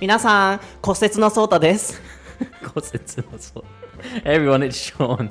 [0.00, 2.12] 皆さん、骨折のソータです。
[2.72, 3.64] course it's not
[4.24, 5.30] Everyone, it's Sean.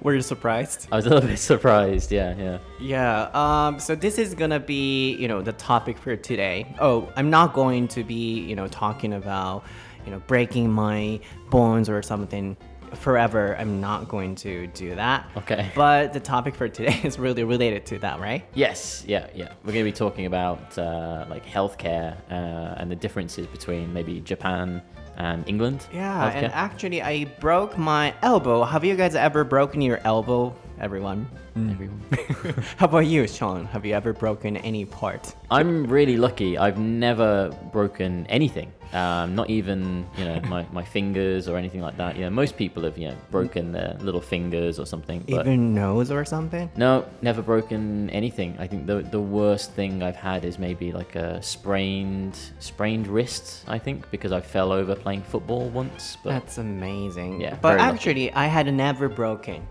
[0.00, 0.86] Were you surprised?
[0.92, 2.12] I was a little bit surprised.
[2.12, 2.58] Yeah, yeah.
[2.80, 6.74] Yeah, um, so this is gonna be, you know, the topic for today.
[6.80, 9.64] Oh, I'm not going to be, you know, talking about,
[10.06, 11.20] you know, breaking my
[11.50, 12.56] bones or something
[12.95, 13.55] forever.
[13.57, 15.29] I'm not going to do that.
[15.37, 15.71] Okay.
[15.75, 18.45] But the topic for today is really related to that, right?
[18.53, 19.53] Yes, yeah, yeah.
[19.63, 24.19] We're going to be talking about uh, like healthcare uh, and the differences between maybe
[24.21, 24.81] Japan
[25.17, 25.85] and England.
[25.93, 28.63] Yeah, and actually, I broke my elbow.
[28.63, 31.27] Have you guys ever broken your elbow, everyone?
[31.55, 32.01] Everyone.
[32.77, 33.65] How about you, Sean?
[33.65, 35.35] Have you ever broken any part?
[35.51, 36.57] I'm really lucky.
[36.57, 38.73] I've never broken anything.
[38.93, 42.15] Um, not even you know my, my fingers or anything like that.
[42.15, 45.23] You know, most people have you know broken their little fingers or something.
[45.27, 46.69] But Even nose or something?
[46.75, 48.55] no, never broken anything.
[48.59, 53.63] I think the the worst thing I've had is maybe like a sprained sprained wrist.
[53.67, 56.17] I think because I fell over playing football once.
[56.23, 57.41] But That's amazing.
[57.41, 57.93] Yeah, but very lucky.
[57.95, 59.65] actually, I had never broken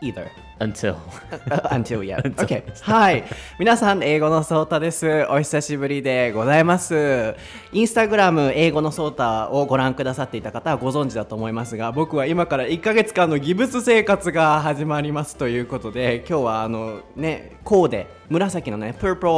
[0.00, 0.30] either.
[0.60, 0.96] Until
[1.70, 2.22] Until yet.
[2.36, 2.62] Okay.
[2.82, 3.24] はい。
[3.58, 5.26] 皆さん、英語のソータです。
[5.30, 7.34] お久しぶりでございます。
[7.72, 19.32] インスタグラム英語のソータをご覧くださっていた方はご存知だと思いますが、僕は今から1ヶ月間のギブス生活が始まりますということで、今日はあのね、コーデ、紫のね、プープル、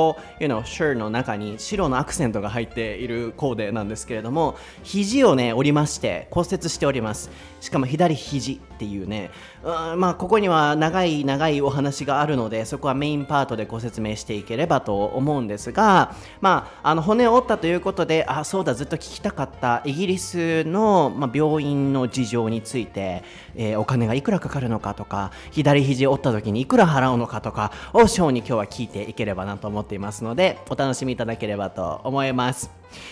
[0.45, 7.31] you know, シャツの中に白のアクセントが入っているコーデなんですけれども、肘をね、折りまして骨折しております。
[7.61, 9.31] しかも左肘っていうね、
[9.63, 23.23] うんまあここには長い長いお話があるのでそこはメインパートでご説明していければと思うんですが、まあ、あの骨を折ったということであそうだずっと聞きたかったイギリスの、まあ、病院の事情について、
[23.61, 32.71] えーお金がいくらかかるのかとか左肘折った時にいくら払うのかとかをショーに今日は聞いていければなと思っていますのでお楽しみいただければと思います。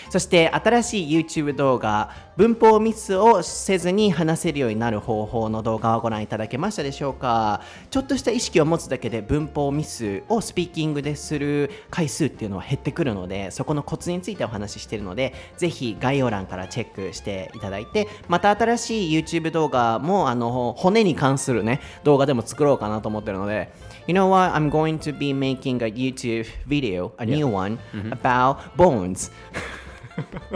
[0.09, 7.61] そして新しい YouTube 動画文法ミスをせずに話せるようになる方法の動画をご覧いただけましたでしょうか？
[7.89, 23.69] ちょっとした意識を持つだけで文法ミスをスピーキングでする回数っていうのは減ってくるのでそこのコツについてお話ししてるのでぜひ概要欄からチェックしていただいてまた新しい YouTube 動画もあの骨に関するね動画でも作ろうかなと思ってるので
[24.07, 24.55] You know what?
[24.55, 27.77] I'm going to be making a YouTube video, a new one,
[28.11, 29.29] about bones.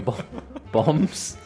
[0.03, 0.15] Bo-
[0.71, 1.37] bombs.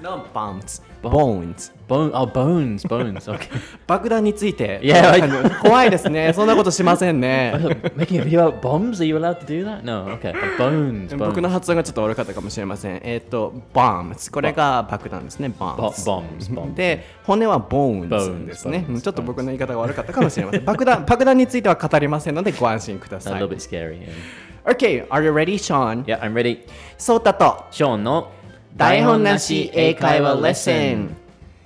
[0.00, 1.72] Not bombs, bones.
[1.90, 2.12] Bone.
[2.14, 2.86] Oh, bones.
[2.86, 3.28] Bones.
[3.28, 3.48] Okay.
[3.88, 4.78] 爆弾について。
[4.80, 6.32] いやあの怖いですね。
[6.32, 7.52] そんなことしませんね。
[7.96, 9.00] Making a video about bombs?
[9.00, 9.82] Are you allowed to do that?
[9.82, 10.06] No.
[10.16, 10.32] Okay.
[10.56, 11.16] Bones.
[11.16, 11.40] 僕 bones.
[11.40, 13.00] の発音がちょっと悪かったかもしれません。
[13.02, 14.30] えっ、と、bombs。
[14.30, 15.48] これが爆弾ですね。
[15.48, 16.04] Bo- bombs。
[16.04, 16.54] bombs.
[16.54, 16.74] Bombs.
[16.74, 18.84] で、骨は bones Bones ですね。
[18.88, 20.64] bones ちょっと僕の言い方が悪かったかもしれません。
[20.64, 23.48] 爆弾爆弾については語りませんのでご安心くだ A さい little。
[23.48, 23.98] bit scary.
[24.00, 24.72] Yeah.
[24.72, 26.04] Okay, are you ready, Sean?
[26.04, 26.60] yeah, I'm ready.
[26.98, 28.30] ソータと Sean の
[28.76, 31.16] 台本なし英会話レッスン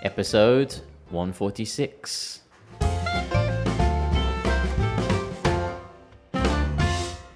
[0.03, 0.75] Episode
[1.09, 2.41] 146.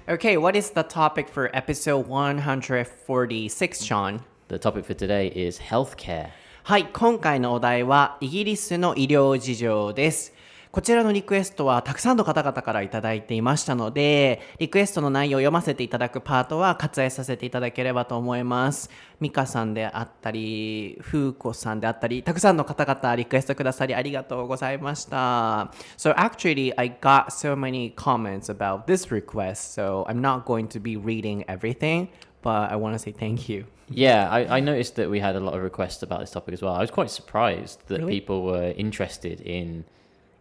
[0.09, 4.21] Okay, what is the topic for episode 146, Sean?
[4.47, 6.29] The topic for today is healthcare.
[6.63, 10.33] はい、今回のお題はイギリスの医療事情です。
[10.78, 18.88] こちらのリクエストはたくさんの方々からいただいていましたので、リクエストの内容を読ませていただくパートは割愛させていただければと思います。
[19.18, 25.72] ミカさんであったり、フーコさんであったり、たくさんの方々リクエストくださりありがとうございました。
[25.96, 30.96] So actually, I got so many comments about this request, so I'm not going to be
[30.96, 32.06] reading everything,
[32.40, 33.64] but I want to say thank you.
[33.90, 36.62] Yeah, I, I noticed that we had a lot of requests about this topic as
[36.62, 36.74] well.
[36.74, 38.20] I was quite surprised that Really?
[38.20, 39.84] people were interested in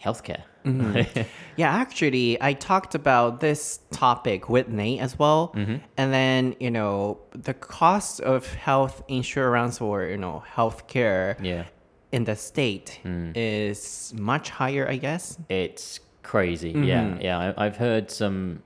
[0.03, 0.43] healthcare.
[0.65, 1.21] Mm-hmm.
[1.57, 5.53] Yeah, actually, I talked about this topic with Nate as well.
[5.55, 5.77] Mm-hmm.
[5.97, 11.65] And then, you know, the cost of health insurance or, you know, healthcare yeah,
[12.11, 13.31] in the state mm.
[13.35, 15.39] is much higher, I guess.
[15.49, 16.73] it's crazy.
[16.73, 16.83] Mm-hmm.
[16.83, 17.53] Yeah, yeah.
[17.57, 18.61] I, I've heard some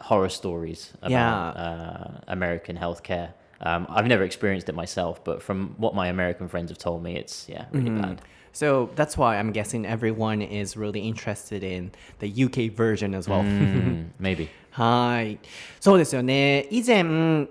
[0.00, 1.10] horror stories about
[1.56, 1.62] Yeah.
[1.62, 3.32] uh, American healthcare.
[3.62, 7.16] Um, I've never experienced it myself, but from what my American friends have told me,
[7.16, 8.20] it's yeah really bad.
[8.58, 13.42] So that's why I'm guessing everyone is really interested in the UK version as well.
[13.42, 14.50] Mm, maybe.
[14.78, 15.40] はい。
[15.80, 16.68] そうですよね。
[16.70, 17.02] 以前、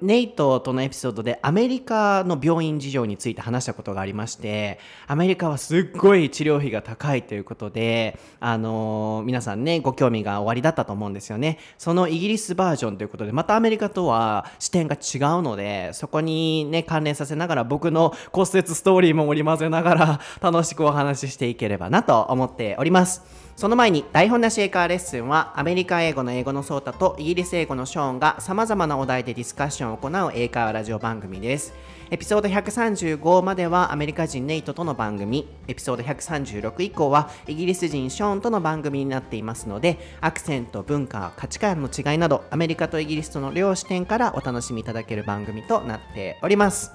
[0.02, 11.60] ネイトとのエピソードでアメリカの病院事情について話したことがありまして、アメリカはすっごい治療費が高いということで、あのー皆さんね、ご興味がおありだったと思うんですよね。
[11.78, 23.47] そのイギリスバージョンということで、またアメリカとは視点が違うので、そこにね、関連させながら僕の骨折ストーリーも織り交ぜながら楽しくお話ししていければなと思っております。
[23.58, 31.74] その前に台本なし英会話レッスンはアメリカ英語の英語のソータとイギリス英語のショーンがさまざまなお題でディスカッションを行う英会話ラジオ番組です
[32.12, 46.92] エピソード135まではアメリカ人ネイトとの番組エピソード136以降はイギリス人ショーンとの番組になっていますのでアクセント文化価値観の違いなどアメリカとイギリスとの両視点からお楽しみいただける番組となっております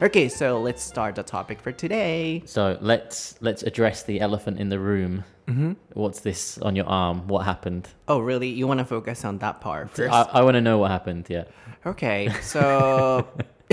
[0.00, 2.42] Okay, so let's start the topic for today.
[2.44, 5.24] So let's let's address the elephant in the room.
[5.46, 5.72] Mm-hmm.
[5.92, 7.28] What's this on your arm?
[7.28, 7.88] What happened?
[8.08, 8.48] Oh, really?
[8.48, 10.12] You want to focus on that part first?
[10.12, 11.26] I, I want to know what happened.
[11.28, 11.44] Yeah.
[11.84, 13.28] Okay, so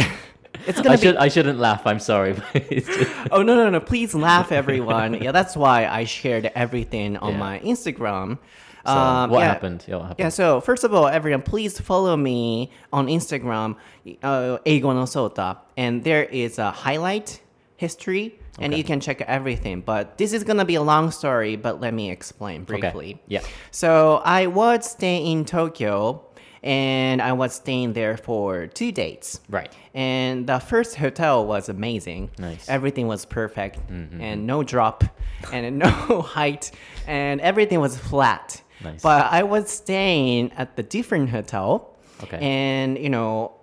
[0.67, 1.01] it's I gonna be.
[1.01, 1.85] should I shouldn't laugh.
[1.87, 2.35] I'm sorry.
[2.69, 3.79] just- Oh no no no!
[3.79, 5.15] Please laugh, everyone.
[5.21, 7.39] yeah, that's why I shared everything on Yeah.
[7.39, 8.37] my Instagram.
[8.85, 9.47] so Um, what yeah.
[9.47, 9.83] happened?
[9.87, 10.19] Yeah, what happened?
[10.19, 13.77] Yeah, so first of all, everyone, please follow me on Instagram,
[14.21, 17.41] uh, Eigo no Sota, and there is a highlight
[17.77, 19.81] history, and you can check everything.
[19.81, 22.79] But this is gonna be a long story, but let me explain Okay.
[22.81, 23.21] briefly.
[23.27, 23.41] Yeah.
[23.71, 26.23] So I was staying in Tokyo,
[26.61, 29.41] and I was staying there for two dates.
[29.49, 29.71] Right.
[29.93, 32.31] And the first hotel was amazing.
[32.39, 32.69] Nice.
[32.69, 35.03] Everything was perfect, and no drop,
[35.51, 35.89] and no
[36.21, 36.71] height,
[37.07, 38.61] and everything was flat.
[38.83, 39.01] Nice.
[39.01, 41.97] But I was staying at the different hotel.
[42.23, 42.37] Okay.
[42.41, 43.53] And you know,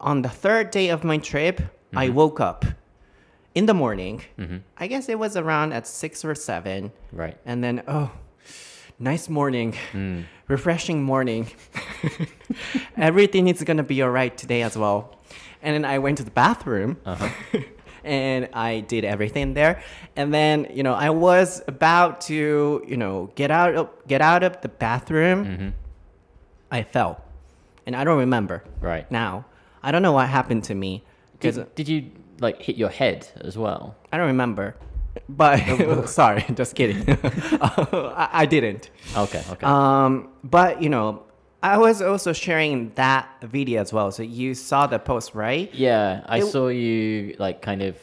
[0.00, 1.98] on the third day of my trip, Mm-hmm.
[1.98, 2.66] I woke up
[3.58, 4.14] in the morning.
[4.82, 6.92] I guess it was around at six or seven.
[7.12, 7.36] Right.
[7.44, 8.10] And then, oh,
[9.10, 10.24] nice morning, Mm.
[10.48, 11.42] refreshing morning.
[12.96, 15.00] Everything is gonna be alright today as well.
[15.62, 16.96] And then I went to the bathroom.
[17.04, 17.28] Uh-huh.
[18.04, 19.82] and I did everything there.
[20.16, 24.42] And then, you know, I was about to, you know, get out of get out
[24.44, 25.44] of the bathroom.
[25.44, 25.68] Mm-hmm.
[26.70, 27.12] I fell.
[27.86, 28.62] And I don't remember.
[28.80, 29.10] Right.
[29.10, 29.44] Now.
[29.80, 31.04] I don't know what happened to me.
[31.40, 33.96] Did, did you like hit your head as well?
[34.12, 34.76] I don't remember.
[35.28, 37.04] But sorry, just kidding.
[37.60, 38.90] I, I didn't.
[39.16, 39.42] Okay.
[39.50, 39.66] Okay.
[39.66, 41.22] Um, but you know,
[41.62, 44.10] I was also sharing that video as well.
[44.12, 45.72] So you saw the post, right?
[45.74, 47.96] yeah, I it- saw you like kind of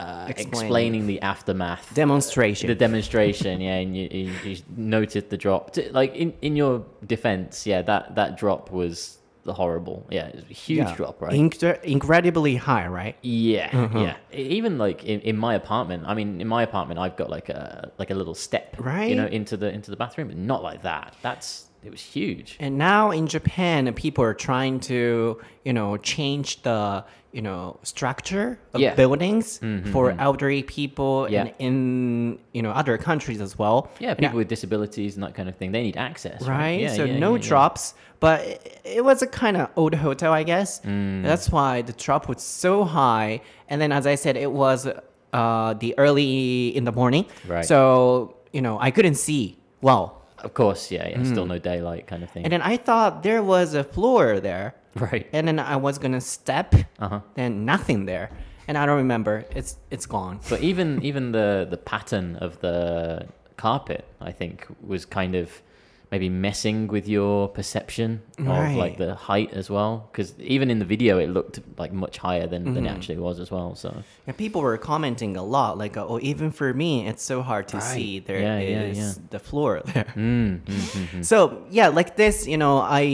[0.00, 0.60] uh, Explaining.
[0.60, 1.92] explaining the aftermath.
[1.94, 2.68] Demonstration.
[2.68, 5.76] the demonstration, yeah, and you, you, you noted the drop.
[5.90, 9.17] Like in, in your defense, yeah, that, that drop was
[9.48, 10.06] the horrible.
[10.10, 10.94] Yeah, it was a huge Yeah.
[10.96, 11.32] drop, right?
[11.32, 13.16] Incre- incredibly high, right?
[13.22, 13.98] yeah, Uh-huh.
[13.98, 14.16] yeah.
[14.32, 16.04] Even like in, in my apartment.
[16.06, 19.08] I mean, in my apartment, I've got like a like a little step, Right.
[19.10, 21.14] You know, into the into the bathroom, but not like that.
[21.22, 22.56] That's it was huge.
[22.60, 28.58] And now in Japan, people are trying to, you know, change the, you know, structure
[28.74, 28.88] of Yeah.
[28.90, 29.44] Mm-hmm, buildings
[29.92, 31.40] for elderly people Yeah.
[31.44, 33.90] and in, you know, other countries as well.
[34.00, 35.72] Yeah, And people with disabilities and that kind of thing.
[35.72, 36.58] They need access, right?
[36.58, 36.80] right?
[36.80, 40.80] Yeah, so no drops, but it, it was a kind of old hotel, I guess.
[40.80, 41.22] Mm.
[41.22, 43.40] That's why the drop was so high.
[43.70, 44.86] And then, as I said, it was
[45.32, 47.24] uh, the early in the morning.
[47.46, 47.64] Right.
[47.64, 50.17] So you know, I couldn't see well.
[50.44, 51.22] Of course, yeah, yeah.
[51.24, 52.42] Still no daylight, kind of thing.
[52.42, 52.46] Mm.
[52.46, 55.26] And then I thought there was a floor there, right.
[55.32, 57.20] and then I was gonna step, Uh-huh.
[57.34, 58.30] then nothing there,
[58.68, 59.44] and I don't remember.
[59.54, 60.40] It's it's gone.
[60.50, 63.26] But even even the the pattern of the
[63.56, 65.62] carpet, I think, was kind of
[66.10, 68.76] maybe messing with your perception of Right.
[68.76, 70.08] like the height as well.
[70.10, 72.86] Because even in the video, it looked like much higher than, than Mm-hmm.
[72.86, 73.74] it actually was as well.
[73.74, 73.94] So
[74.26, 77.76] And people were commenting a lot, like, "Oh, even for me, it's so hard to
[77.76, 77.94] Right.
[77.94, 78.18] see.
[78.20, 79.12] There is Yeah, yeah, yeah.
[79.30, 81.24] the floor there." mm, mm, mm, mm.
[81.24, 83.04] So yeah, like this, you know, I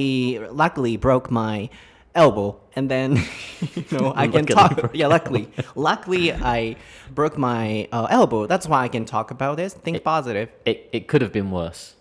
[0.52, 1.70] luckily broke my
[2.14, 3.16] elbow, and then
[3.74, 4.72] you know I can talk.
[4.94, 6.76] Yeah, luckily, luckily I
[7.12, 8.46] broke my uh, elbow.
[8.46, 9.74] That's why I can talk about this.
[9.74, 10.48] Think positive.
[10.64, 11.94] it it could have been worse.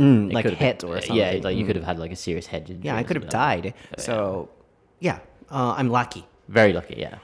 [0.00, 1.16] Mm, like hit or something.
[1.16, 1.66] Yeah, like you Mm.
[1.68, 2.86] could have had like a serious head injury.
[2.88, 3.74] Yeah, I could have died.
[3.98, 4.48] So
[5.08, 5.18] yeah,
[5.50, 6.24] uh, I'm lucky.
[6.48, 6.96] Very lucky.
[7.06, 7.16] Yeah.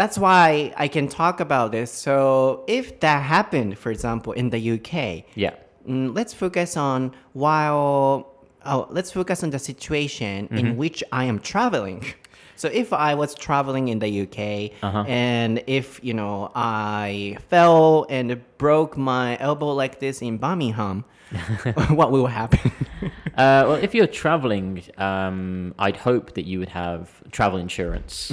[0.00, 1.90] That's why I can talk about this.
[2.06, 5.54] So if that happened, for example, in the UK, Yeah.
[5.88, 7.00] Mm, let's focus on
[7.32, 8.26] while
[8.64, 10.58] oh, let's focus on the situation Mm-hmm.
[10.58, 12.00] in which I am traveling.
[12.62, 14.38] So if I was traveling in the UK
[14.82, 15.04] Uh-huh.
[15.06, 21.04] and if you know I fell and broke my elbow like this in Birmingham,
[21.88, 22.72] what will happen?
[23.36, 28.30] Uh, well, if you're traveling, um, I'd hope that you would have travel insurance.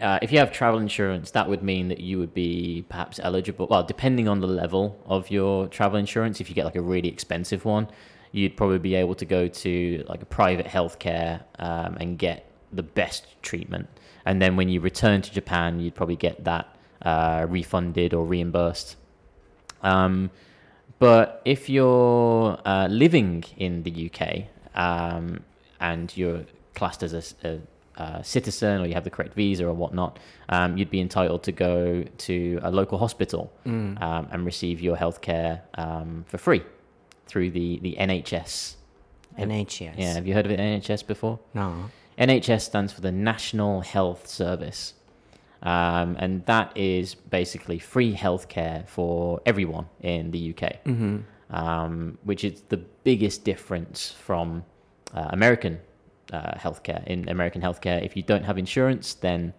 [0.00, 3.66] Uh, if you have travel insurance, that would mean that you would be perhaps eligible.
[3.68, 7.08] Well, depending on the level of your travel insurance, if you get like a really
[7.08, 7.88] expensive one,
[8.30, 12.84] you'd probably be able to go to like a private healthcare um, and get the
[12.84, 13.88] best treatment.
[14.24, 18.96] And then when you return to Japan, you'd probably get that uh, refunded or reimbursed.
[19.82, 20.30] Um,
[20.98, 25.40] but if you're uh, living in the UK um,
[25.80, 27.60] and you're classed as a
[27.96, 31.52] uh, citizen or you have the correct visa or whatnot, um, you'd be entitled to
[31.52, 33.52] go to a local hospital
[34.00, 36.62] um, and receive your healthcare um, for free
[37.26, 38.76] through the, the NHS.
[39.38, 41.38] NHS Yeah, have you heard of it, NHS before?
[41.54, 44.94] no NHS stands for the National Health Service.
[45.62, 50.76] Um, and that is basically free healthcare for everyone in the UK,
[51.50, 54.64] um, which is the biggest difference from
[55.14, 55.80] uh, American
[56.32, 57.04] uh, healthcare.
[57.06, 59.52] In American healthcare, if you don't have insurance, then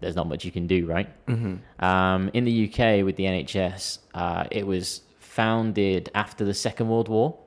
[0.00, 1.08] there's not much you can do, right?
[1.78, 7.08] Um, in the UK, with the NHS, uh, it was founded after the Second World
[7.08, 7.38] War.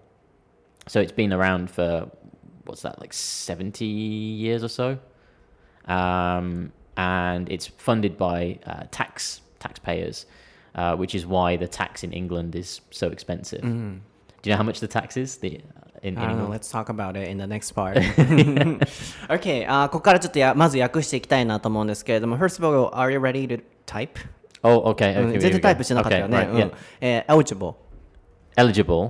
[0.87, 2.09] So it's been around for
[2.65, 4.97] what's that like 70 years or so
[5.87, 10.26] um, and it's funded by uh, tax taxpayers
[10.74, 13.68] uh, which is why the tax in england is so expensive do
[14.44, 15.60] you know how much the tax is the,
[16.02, 16.44] in, in I don't know.
[16.44, 17.96] england Let's talk about it in the next part.
[19.28, 24.10] okay, あーここからちょっとやまず訳していきたいなと思うんですけれども、First of all, are you ready to type?
[24.62, 25.78] oh okay, うん okay 全 here 然 we タイ go.
[25.78, 26.36] プしてなかったよね。
[26.38, 26.74] okay, うん right, yeah.
[27.00, 27.74] えー eligible。
[28.56, 29.08] eligible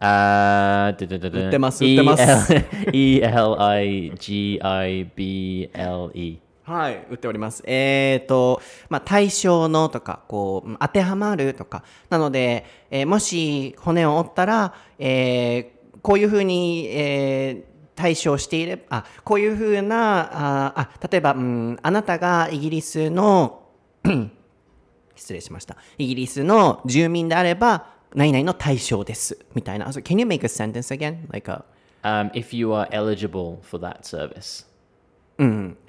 [0.00, 1.44] uh, da- da- da- da.
[1.44, 2.54] 売ってます売ってます
[2.92, 7.63] E L I G I B L E はい、売っております。
[7.65, 11.81] えっ、と、まあ、対象のとか、こう、当てはまるとか。
[12.09, 23.63] なので、えーもし骨を折ったら、えーこういうふうに、えー対処していれば、あ、こういうふうな、あ、あ例えば、うん、あなたがイギリスの、
[25.15, 25.77] 失礼しました。
[25.97, 29.39] イギリスの住民であれば、何々の対象です。
[29.55, 29.87] みたいな。
[29.87, 31.27] So, can you make a sentence again?
[31.31, 31.63] Like a,
[32.03, 34.67] um, if you are eligible for that service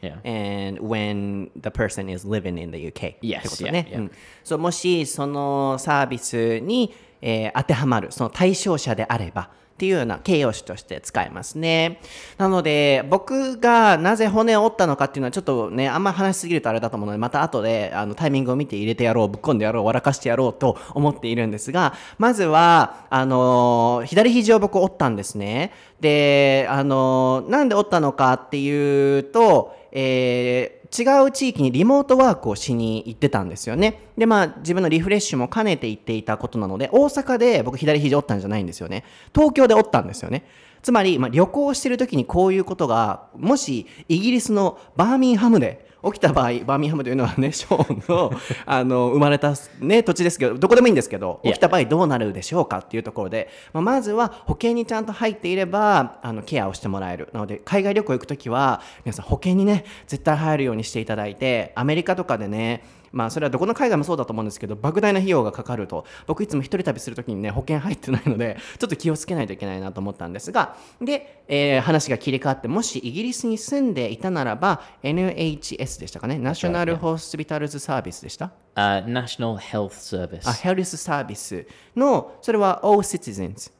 [0.02, 3.86] yeah and when the person is living in the UK って Yes, ことね。
[3.90, 3.98] yeah, yeah.
[3.98, 4.10] うん
[4.44, 12.00] そうもしそのサービスに、えー当てはまるその対象者であればっていうような形容詞として使えますね。
[12.36, 25.72] なので僕がなぜ骨を折ったのかっていうのはちょっとねあんま話しすぎるとあれだと思うのでまた後であのタイミングを見て入れてやろうぶっ込んでやろう笑かしてやろうと思っているんですがまずはあの左肘を僕折ったんですね。
[26.00, 34.10] であのなんで折ったのかっていうと、えー違う地域にリモートワークをしに行ってたんですよね。
[34.16, 39.04] で、まあ自分のリフレッシュも兼ねて行っていたことなので、大阪で僕左肘折ったんじゃないんですよね。
[39.34, 40.44] 東京で折ったんですよね。
[40.82, 48.32] つまり、まあ、旅行してる時にこういうことが、もしイギリスのバーミンハムで起きた場合、バーミンハムというのはね、 ショーンの
[48.66, 57.28] あの生まれた、ね、土地ですけど、どこでもいいんですけど、起きた場合どうなるでしょうかっていうところで、まあ、まずは保険にちゃんと入っていればあのケアをしてもらえる。
[57.32, 66.04] なので海外旅行行く時は皆さん保険にね絶対入るようにしていただいてアメリカとかでねまあそれはどこの海外もそうだと思うんですけど莫大な費用がかかると。
[66.26, 76.38] 僕いつも一人旅する時にね保険入ってないのでちょっと気をつけないといけないなと思ったんですがで、えー話が切り替わってもしイギリスに住んでいたならば NHS でしたかね？
[76.38, 80.48] ナショナルホスピタルズサービスでした？Uh, National Health Service.
[80.48, 83.72] あ、ヘルスサービスの、それは all citizens.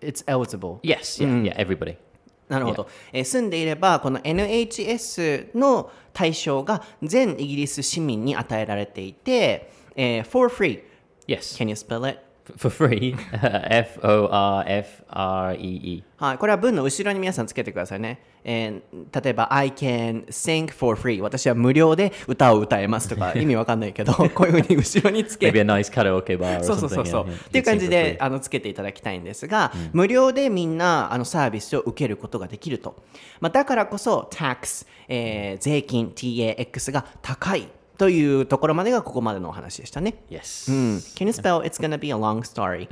[0.00, 0.80] It's eligible.
[0.82, 1.96] yes yeah yeah everybody
[2.52, 10.82] なるほど、えー住んでいれば、この NHS の対象が全イギリス市民に与えられていて、えー for free.
[11.26, 12.18] yes Can you spell it?
[12.56, 13.14] For free
[13.70, 18.20] F O R F R E E はい、これは文の後ろに皆さんつけてくださいね。
[18.44, 21.20] えー例えば、I can sing for free。
[21.20, 32.96] 私は無料で歌を歌えますとか、 意味わかんないけど、 こういうふうに後ろにつけ maybe a nice karaoke bar or そうそうそうそう.っていう感じで.あのつけていただきたいんですが、無料でみんなあのサービスを受けることができると、
[33.40, 37.68] まあ、だからこそ tax、えー税金 TAX が高い
[38.02, 40.24] というところまでがここまでのお話でしたね。
[40.28, 42.88] yes うん、Can you spell it's gonna be a long story?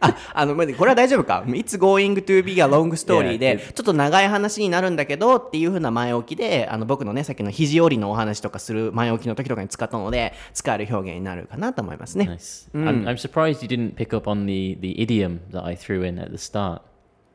[0.00, 12.24] ああのまこれは大丈夫か ?It's going to be a long story で、ちょっと長い話になるんだけどっていう風な前置きで、あの僕のね、さっきの肘折りのお話とかする前置きの時とかに使ったので、使える表現になるかなと思いますね。
[12.24, 16.18] nice I'm, I'm surprised you didn't pick up on the the idiom that I threw in
[16.18, 16.80] at the start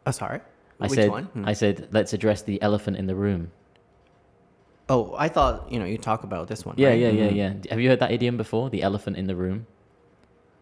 [0.08, 0.40] Oh, sorry.
[0.80, 1.26] I Which said one?
[1.26, 1.46] Hmm.
[1.46, 3.52] I said let's address the elephant in the room
[4.94, 6.76] Oh, I thought you know you talk about this one.
[6.78, 7.00] yeah right?
[7.04, 9.60] yeah yeah yeah have you heard that idiom before the elephant in the room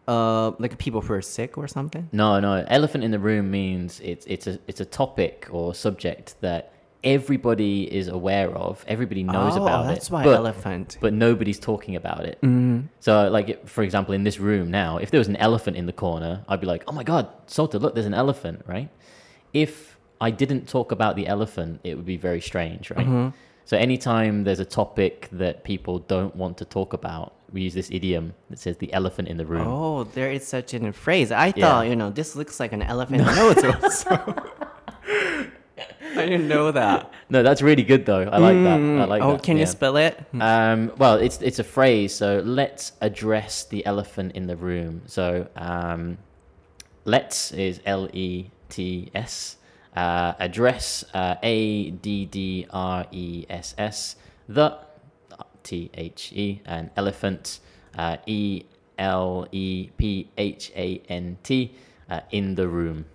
[0.07, 2.05] Uh, like people who are sick or something.
[2.12, 2.51] No, no.
[2.79, 6.62] Elephant in the room means it's it's a it's a topic or subject that
[7.03, 8.74] everybody is aware of.
[8.95, 9.95] Everybody knows oh, about that's it.
[9.95, 10.98] That's why but, elephant.
[11.05, 12.38] but nobody's talking about it.
[12.41, 12.88] Mm-hmm.
[13.05, 15.98] So, like for example, in this room now, if there was an elephant in the
[16.05, 18.89] corner, I'd be like, "Oh my god, Sota, look, there's an elephant!" Right?
[19.53, 19.74] If
[20.27, 23.05] I didn't talk about the elephant, it would be very strange, right?
[23.05, 23.29] Mm-hmm.
[23.69, 27.91] So anytime there's a topic that people don't want to talk about, we use this
[27.91, 29.67] idiom that says the elephant in the room.
[29.67, 31.31] Oh, there is such a phrase.
[31.31, 31.69] I Yeah.
[31.69, 33.63] thought you know this looks like an elephant nose.
[33.63, 34.09] also.
[35.05, 37.13] I didn't know that.
[37.29, 38.23] No, that's really good though.
[38.23, 38.79] I like that.
[38.79, 39.43] I like oh, that.
[39.43, 40.17] can you spell it?
[40.39, 42.11] Um, well, it's it's a phrase.
[42.15, 45.03] So let's address the elephant in the room.
[45.05, 46.17] So um,
[47.05, 49.57] let's is L E T S.
[49.96, 54.15] Uh, address uh, A D D R E S S.
[54.48, 54.77] The
[55.63, 57.60] T H E and elephant
[57.98, 58.63] uh, E
[58.98, 61.74] L E P H A N T
[62.10, 63.05] uh, in the room.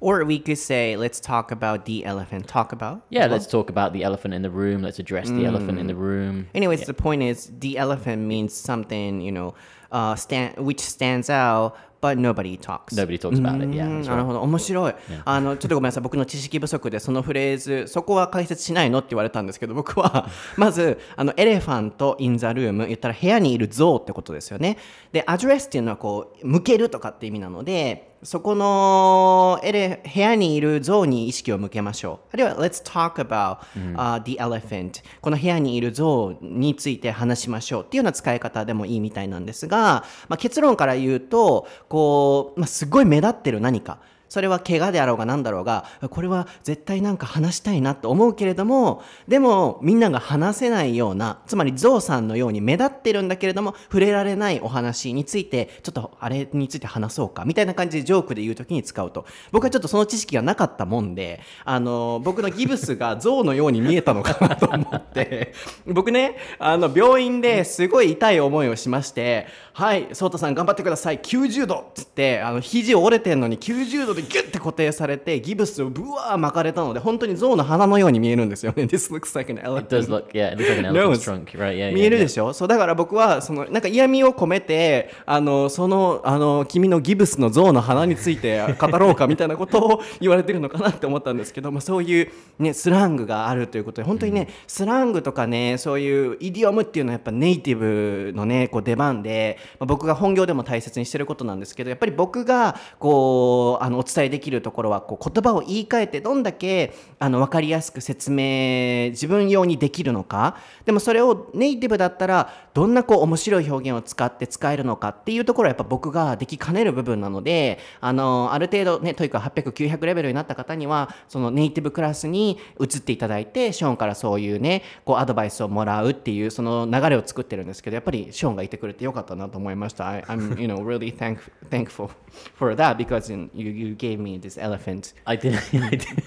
[0.00, 2.48] Or we could say, let's talk about the elephant.
[2.48, 3.02] Talk about?
[3.10, 4.80] Yeah, let's talk about the elephant in the room.
[4.80, 6.48] Let's address the elephant in the room.
[6.54, 9.54] Anyways, the point is, the elephant means something, you know,
[9.92, 12.96] uh, stand, which stands out, but nobody talks.
[12.96, 13.76] Nobody talks about it.
[13.76, 24.78] Yeah, なるほど面白い、あのちょっとごめんなさい僕の知識不足でそのフレーズそこは解説しないのって言われたんですけど僕は まずあの elephant in the room 言ったら部屋にいる象ってことですよね
[25.12, 32.28] で address っていうのはこう向けるとかって意味なのでそこのエレ部屋にいる象に意識を向けましょう。
[32.34, 33.58] あるいは Let's talk about、
[33.96, 35.02] uh, the elephant.
[35.22, 37.82] この部屋にいる象について話しましょう。
[37.82, 43.98] っていうような使い方でもいいみたいなんですが、まあ、結論から言うとこう、まあ、すごい目立ってる何か
[44.30, 59.26] それは怪我であろうが何だろうがこれは絶対なんか話したいなと思うけれどもでもみんなが話せないようなつまりゾウさんのように目立ってるんだけれども触れられないお話についてちょっとあれについて話そうかみたいな感じでジョークで言う時に使うと。
[59.50, 65.52] 僕はちょっとその知識がなかったもんであの僕のギブスがゾウのように見えたのかなと思って。
[65.86, 69.48] 僕ねあの病院ですごい痛い思いをしまして
[69.80, 78.82] 「はいソウタさん頑張ってください90度」っつってあの肘折れてんのに90度でギュッて固定されてギブスをブワー巻かれたので本当にゾウの鼻のように見えるんですよね。
[78.82, 79.86] This looks like an It elephant.
[79.88, 81.74] does look, yeah, it looks like an elephant's trunk, right?
[81.78, 110.56] Yeah, 見 yeah, える.でしょそうだから僕はそのなんか嫌味を込めてあのそのあの君のギブスの象の鼻について 語ろうかみたいなことを言われてるのかなって思ったんですけど、まあ、そういう、ね、スラングがあるということで本当にね、スラングとかねそういうイディオムっていうのはやっぱネイティブのねこう出番で、まあ、僕が本業でも大切にしてることなんですけどやっぱり僕がこうあのお伝えできるところはこう言葉を言い換えてどんだけあの分かりやすく説明自分用にできるのか。
[110.84, 130.07] でもそれをネイティブだったらどんなこう面白い表現を使って使えるのかっていうところはやっぱ僕ができかねる部分なのであのある程度ねというか800900レベルになった方にはそのネイティブクラスに移っていただいてショーンからそういうねこうアドバイスをもらうっていうその流れを作ってるんですけどやっぱりショーンがいてくれてよかったなと 思いました。
[130.09, 131.39] I, I'm you know really thank,
[131.69, 132.09] thankful
[132.57, 136.23] for that because you, you gave me this elephant I didn't, I didn't,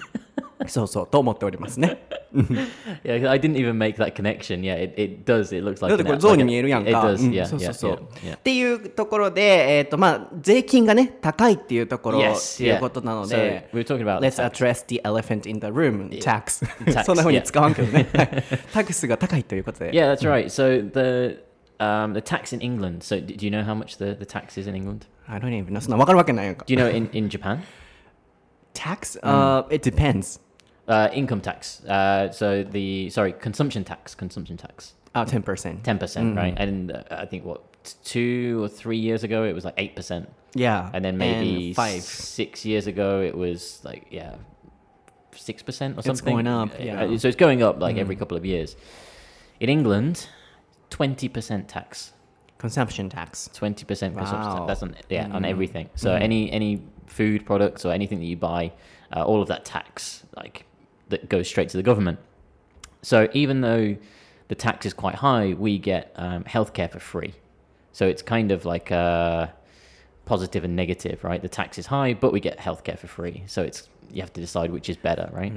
[0.67, 2.03] そうそうと思っておりますね。
[3.03, 4.61] yeah, 'cause I didn't even make that connection.
[4.61, 5.51] Yeah, it, it does.
[5.55, 7.01] It looks だ like ってこ an- れ象 like に an- 見えるやん It か。
[7.01, 7.25] does.
[7.25, 7.91] うん Yeah, そうそう yeah, そう。
[8.23, 8.37] yeah, yeah.
[8.37, 12.79] っていうところで、えっ、とまあ税金がね高いっていうところ Yes, っていう yeah.
[12.79, 13.69] ことなの So で。
[13.73, 14.51] we were talking about Let's tax.
[14.63, 16.63] address the elephant in the room, tax.
[16.85, 17.43] tax, そんな風に yeah.
[17.43, 18.07] 使わんけどね。
[18.13, 18.29] はい
[18.73, 19.91] タクスが高いということで。
[19.91, 20.45] Yeah, that's right.
[20.49, 21.39] So the
[21.79, 23.03] um, the tax in England.
[23.03, 25.05] So do do you know how much the, the tax is in England?
[25.27, 25.79] I don't even know.
[25.81, 26.65] そんな分かるわけないやんか。
[26.65, 27.61] Do you know in, in Japan?
[28.73, 29.17] Tax?
[29.23, 30.39] Uh, it depends.
[30.87, 31.83] Uh, income tax.
[31.85, 34.15] Uh, so the sorry, consumption tax.
[34.15, 34.93] Consumption tax.
[35.15, 35.83] Uh, 10%.
[35.83, 36.53] Ten percent, right?
[36.57, 39.95] And uh, I think what t- two or three years ago it was like eight
[39.95, 40.89] percent, Yeah.
[40.93, 42.01] and then maybe five.
[42.03, 44.35] six years ago it was like yeah,
[45.35, 46.33] six percent or It's something.
[46.33, 47.17] going up, Uh, yeah.
[47.17, 48.75] So it's going up like every couple of years.
[49.59, 50.27] In England,
[50.98, 52.12] twenty percent tax.
[52.58, 53.50] Consumption tax.
[53.52, 54.66] Twenty percent consumption Wow.
[54.66, 54.68] tax.
[54.68, 55.86] That's on yeah on everything.
[55.96, 56.72] So any any
[57.06, 58.72] food products or anything that you buy,
[59.14, 60.56] uh, all of that tax like
[61.08, 62.18] that goes straight to the government.
[63.02, 63.96] So even though
[64.48, 67.34] the tax is quite high, we get um, healthcare for free.
[67.92, 69.52] So it's kind of like a
[70.26, 71.42] positive and negative, right?
[71.42, 73.42] The tax is high, but we get healthcare for free.
[73.46, 75.52] So it's you have to decide which is better, right?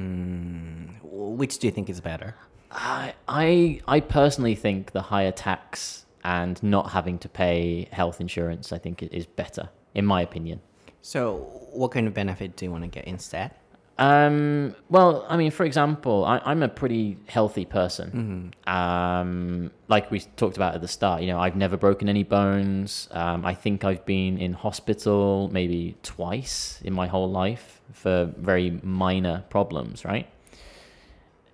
[1.04, 2.34] Which do you think is better?
[2.71, 8.73] I, I I personally think the higher tax and not having to pay health insurance,
[8.73, 10.60] I think, is better, in my opinion.
[11.01, 11.38] So,
[11.71, 13.51] what kind of benefit do you want to get instead?
[13.97, 18.53] Um, well, I mean, for example, I, I'm a pretty healthy person.
[18.67, 23.08] Um, like we talked about at the start, you know, I've never broken any bones.
[23.12, 28.80] Um, I think I've been in hospital maybe twice in my whole life for very
[28.84, 30.27] minor problems, right?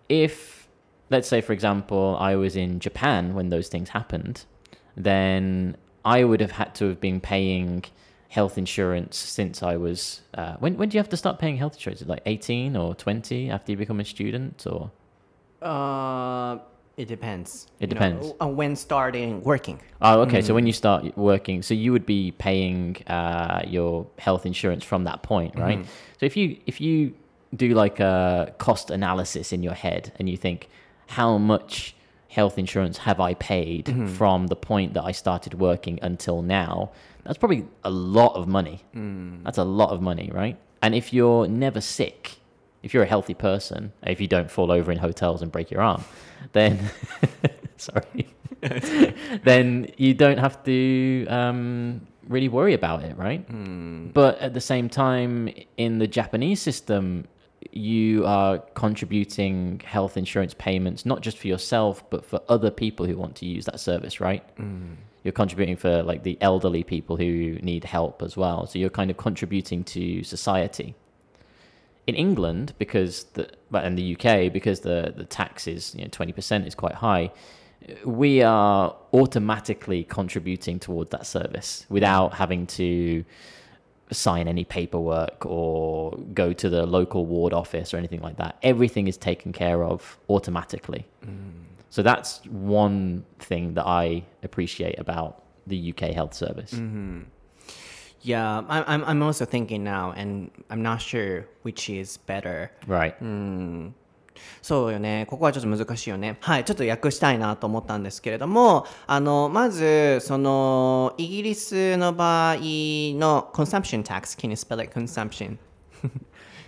[0.09, 0.62] If,
[1.15, 4.37] let's say, for example, I was in Japan when those things happened,
[5.09, 5.75] then
[6.15, 7.85] I would have had to have been paying
[8.37, 9.99] health insurance since I was.
[10.39, 12.01] Uh, when when do you have to start paying health insurance?
[12.01, 14.81] Is it like eighteen or twenty after you become a student, or
[15.61, 16.53] Uh,
[16.97, 17.49] it depends.
[17.79, 18.33] It know, depends.
[18.41, 19.77] uh, when starting working.
[20.01, 20.41] oh, okay.
[20.47, 25.01] So when you start working, so you would be paying uh, your health insurance from
[25.09, 25.81] that point, right?
[26.19, 27.13] So if you if you
[27.55, 28.15] do like a
[28.57, 30.59] cost analysis in your head and you think,
[31.07, 31.95] how much
[32.29, 34.07] health insurance have I paid Mm-hmm.
[34.07, 36.91] from the point that I started working until now?
[37.23, 38.81] That's probably a lot of money.
[38.95, 39.43] Mm.
[39.43, 40.57] That's a lot of money, right?
[40.81, 42.37] And if you're never sick,
[42.81, 45.81] if you're a healthy person, if you don't fall over in hotels and break your
[45.81, 46.03] arm,
[46.51, 46.79] then
[47.77, 48.27] sorry,
[49.43, 53.45] then you don't have to um, really worry about it, right?
[54.13, 57.25] But at the same time, in the Japanese system,
[57.75, 63.17] you are contributing health insurance payments not just for yourself, but for other people who
[63.17, 64.43] want to use that service, right?
[64.57, 64.95] Mm.
[65.23, 68.67] You're contributing for like the elderly people who need help as well.
[68.67, 70.95] So you're kind of contributing to society.
[72.05, 76.09] In England, because the but in the UK, because the the tax is you know
[76.11, 77.31] twenty percent is quite high,
[78.05, 83.23] we are automatically contributing toward that service without having to
[84.13, 88.57] sign any paperwork or go to the local ward office or anything like that.
[88.63, 91.05] Everything is taken care of automatically.
[91.89, 96.73] So that's one thing that I appreciate about the UK health service.
[96.73, 97.21] Mm-hmm.
[98.21, 102.71] Yeah, I'm, I'm, I'm also thinking now, and I'm not sure which is better.
[102.87, 103.21] Right.
[103.21, 103.93] Mm.
[104.61, 106.37] そうよね、ここはちょっと難しいよね。
[106.41, 115.57] はい、ちょっと訳したいなと思ったんですけれども、あのまず、そのイギリスの場合の consumption tax、can you spell it consumption?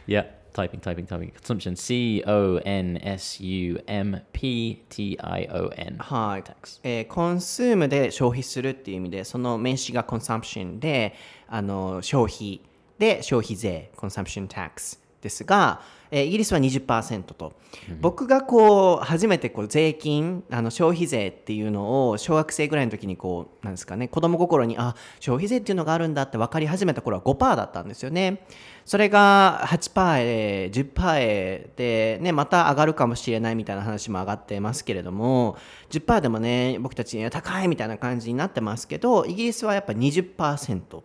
[0.08, 0.25] Yeah.
[0.54, 1.34] Typing, typing, typing.
[1.34, 1.75] Consumption.
[1.75, 5.97] C O N S U M P T I O N.
[5.99, 6.80] はい、Tax.
[6.82, 11.13] えー、コンスームで消費するっていう意味で、その名詞が consumption で、
[11.49, 12.62] あの消費
[12.97, 17.53] で消費税、consumption tax ですが、えーイギリスは20%と、
[17.99, 28.45] 僕がこう初めてこう税金あの消費税っていうのを小学生ぐらいの時にこうなんですかね子供心にあ消費税っていうのがあるんだって分かり始めた頃は5%だったんですよね。
[28.85, 35.57] それが8%へ10%へでねまた上がるかもしれないみたいな話も上がってますけれども
[35.89, 41.01] 10%でもね僕たちには高いみたいな感じになってますけどイギリスはやっぱ20%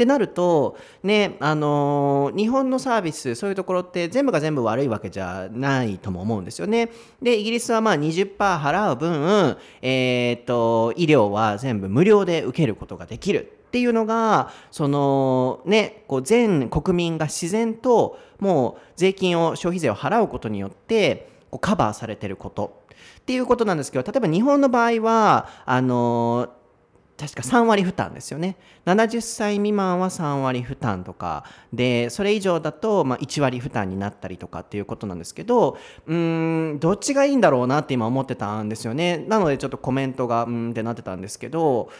[0.00, 6.90] ってなると、ね、あのー日本のサービス、そういうところって全部が全部悪いわけじゃないとも思うんですよね。
[7.20, 13.52] で、イギリスはまあ20%払う分、えーと、医療は全部無料で受けることができる。
[13.68, 22.82] っていうのがそのねこう全国民が自然ともう税金を消費税を払うことによってこうカバーされてること
[23.20, 26.48] っていうことなんですけど例えば日本の場合はあの
[27.20, 28.56] 確か3割負担ですよね。
[28.86, 31.44] 70歳未満は3割負担とか。
[31.70, 39.18] でそれ以上だとま1割負担になったりとかっていうことなんですけどうーんどっちがいいんだろうなって今思ってたんですよね。
[39.28, 41.90] なのでちょっとコメントがうんってなってたんですけど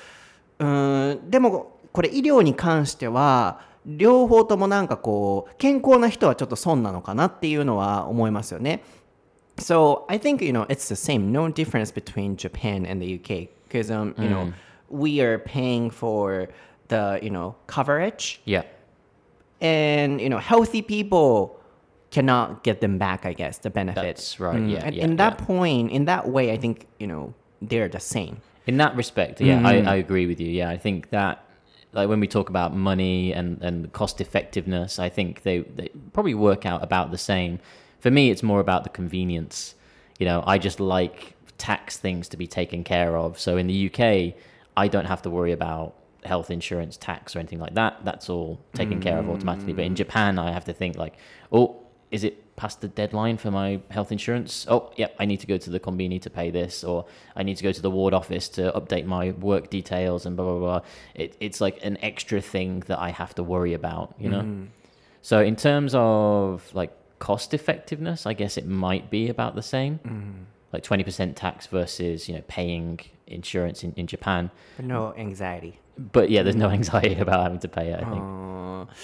[0.59, 8.83] うーんでもこれ医療に関しては両方ともなんかこう健康な人はちょっと損なのかなっていうのは思いますよね。
[9.59, 13.90] So I think you know it's the same, no difference between Japan and the UK because
[13.94, 14.52] um you know
[14.90, 16.48] we are paying for
[16.88, 18.62] the you know coverage Yeah.
[19.61, 21.59] and you know healthy people
[22.11, 24.03] cannot get them back I guess the benefits.
[24.03, 24.72] That's right, mm.
[24.72, 25.46] yeah, and yeah, in that yeah.
[25.46, 28.42] point, in that way, I think you know they're the same.
[28.66, 29.88] In that respect, yeah, I, mm.
[29.88, 30.48] I agree with you.
[30.50, 31.44] Yeah, I think that
[31.92, 36.35] like when we talk about money and, and cost effectiveness, I think they, they probably
[36.35, 37.59] work out about the same.
[37.98, 39.74] For me, it's more about the convenience.
[40.18, 43.38] You know, I just like tax things to be taken care of.
[43.38, 44.35] So in the UK,
[44.82, 45.88] I don't have to worry about
[46.24, 47.92] health insurance tax or anything like that.
[48.08, 49.74] That's all taken care of automatically.
[49.78, 50.02] But in mm.
[50.02, 51.14] Japan, I have to think like,
[51.52, 51.66] oh,
[52.10, 54.66] is it past the deadline for my health insurance?
[54.68, 57.56] Oh, yep, I need to go to the combini to pay this, or I need
[57.58, 60.80] to go to the ward office to update my work details and blah blah blah.
[61.14, 64.42] It, it's like an extra thing that I have to worry about, you know.
[64.42, 64.68] Mm.
[65.22, 70.00] So in terms of like cost effectiveness, I guess it might be about the same.
[70.04, 70.44] Mm.
[70.72, 74.50] Like twenty percent tax versus you know paying insurance in, in Japan.
[74.78, 75.78] No anxiety.
[75.98, 78.00] But yeah, there's no anxiety about having to pay it.
[78.02, 78.22] I think.
[78.22, 78.94] Uh,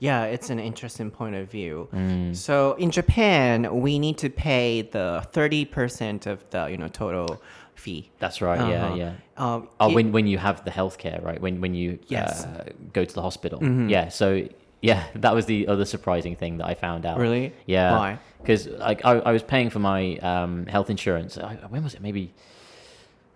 [0.00, 1.88] yeah, it's an interesting point of view.
[1.94, 2.34] Mm.
[2.34, 7.40] So in Japan, we need to pay the thirty percent of the you know total
[7.76, 8.10] fee.
[8.18, 8.58] That's right.
[8.68, 8.94] Yeah, Uh-huh.
[8.96, 9.12] yeah.
[9.36, 11.40] Um, Oh, it- when when you have the healthcare, right?
[11.40, 12.44] When when you Yes.
[12.44, 12.60] Mm-hmm.
[12.60, 13.62] uh, go to the hospital.
[13.88, 14.08] Yeah.
[14.08, 14.48] So
[14.82, 17.18] yeah, that was the other surprising thing that I found out.
[17.18, 17.54] Really?
[17.66, 17.96] Yeah.
[17.96, 18.18] Why?
[18.40, 21.38] Because like I, I was paying for my um, health insurance.
[21.38, 22.02] I, when was it?
[22.02, 22.34] Maybe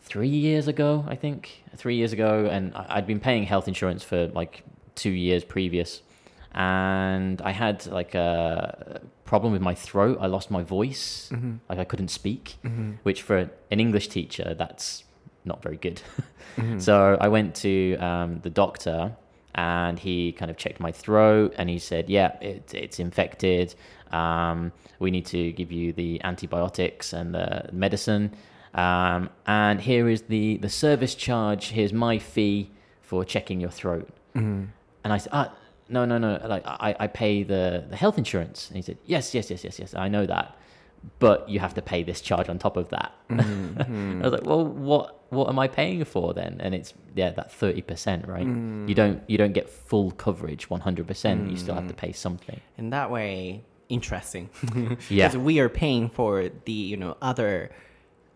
[0.02, 1.62] three years ago, I think.
[1.76, 4.64] Three years ago, and I'd been paying health insurance for like
[4.96, 6.02] two years previous,
[6.52, 10.18] and I had like a problem with my throat.
[10.20, 11.30] I lost my voice.
[11.68, 12.56] Like I couldn't speak,
[13.04, 13.36] which for
[13.70, 15.04] an English teacher, that's
[15.44, 16.02] not very good.
[16.78, 19.14] So I went to um, the doctor,
[19.56, 23.74] and he kind of checked my throat and he said, "Yeah, it, it's infected.
[24.12, 28.32] Um, we need to give you the antibiotics and the medicine."
[28.74, 31.68] Um, and here is the, the service charge.
[31.68, 34.08] Here's my fee for checking your throat.
[35.02, 35.54] And I said, ah,
[35.88, 36.38] no, no, no.
[36.46, 38.68] Like I, I pay the, the health insurance.
[38.68, 39.94] And he said, yes, yes, yes, yes, yes.
[39.94, 40.58] I know that,
[41.18, 43.14] but you have to pay this charge on top of that.
[43.30, 46.58] I was like, well, what what am I paying for then?
[46.60, 48.46] And it's yeah, that thirty percent, right?
[48.46, 48.94] You mm.
[48.94, 51.50] don't you don't get full coverage, one hundred percent.
[51.50, 51.98] You still have to mm.
[51.98, 52.60] pay something.
[52.78, 54.50] In that way, interesting.
[55.08, 55.28] Yeah.
[55.28, 57.70] Because we are paying for the you know other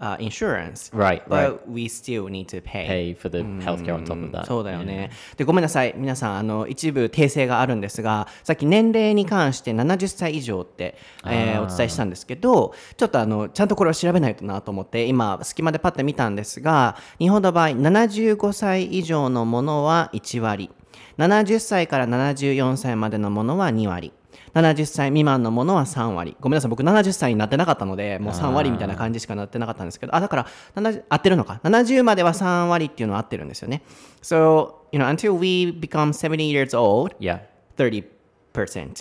[0.01, 2.87] uh, insurance, Right, but we still need to pay.
[2.87, 4.47] Pay for the healthcare on top of that.
[4.47, 5.11] そうだよね。
[5.37, 5.95] で、ごめんなさい。
[5.97, 20.71] 皆さん、あの、一部訂正があるんですが、さっき年齢に関して70歳以上って、えーお伝えしたんですけど、ちょっとあの、ちゃんとこれを調べないとなと思って、今、隙間でパッて見たんですが、日本の場合、75歳以上のものは1割。
[21.19, 24.13] 70歳から74歳までのものは2割。
[24.55, 26.37] 70歳未満のものは3割。
[26.41, 31.61] ごめんなさい、僕70歳になってなかったので、もう3割みたいな感じしかなってなかったんですけど、あ、だから、70合ってるのか。
[31.65, 33.83] 70までは3割っていうのは合ってるんですよね。
[34.23, 37.41] So, you know, until we become 70 years old, Yeah,
[37.77, 38.05] 30%.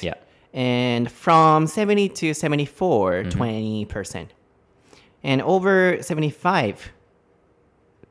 [0.03, 0.15] yeah.
[0.53, 4.27] And from 70 to 74, 20%.
[5.23, 6.91] And over 75,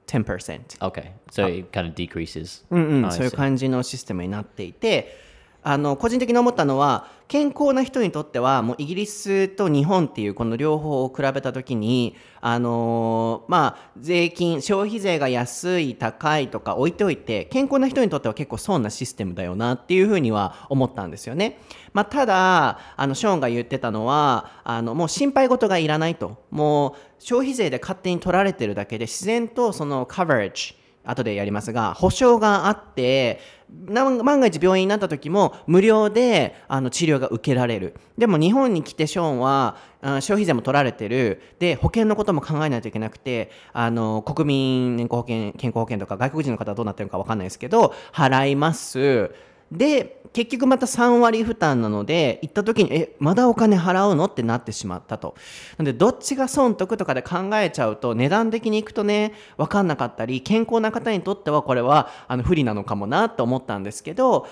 [0.07, 0.79] 10%.
[0.81, 2.65] Okay, so it kind of decreases.
[2.71, 5.28] うんうそういう.感じのシステムになっていて
[5.63, 21.59] あの個人的に思ったのは健康な人にとってはもうイギリスと日本っていうこの両方を比べた時にあのーまあ税金消費税が安い高いとか置いておいて健康な人にとっては結構損なシステムだよなっていうふうには思ったんですよね。
[21.93, 30.77] まあ、ただあのショーンが言ってたのはあのもう心配事がいらないともう消費税で勝手に取られてるだけで自然とその coverage
[31.11, 33.41] 後でやりますが保証があって
[33.71, 37.95] 万が一病院になった時も無料であの治療が受けられる。
[38.17, 41.43] でも日本に来てショーンはあ消費税も取られてる。
[41.59, 49.31] で保険のことも考えないといけなくてあの国民年功保険健康保険とか外国人の方はどうなってるのかわかんないですけど払います。
[49.71, 54.27] で結局また3割負担なので行った時にえまだお金払うの？
[54.27, 55.35] ってなってしまったと。
[55.79, 64.47] なんでどっちが損得とかで考えちゃうと値段的に行くとね分かんなかったり健康な方にとってはこれはあの不利なのかもなと思ったんですけど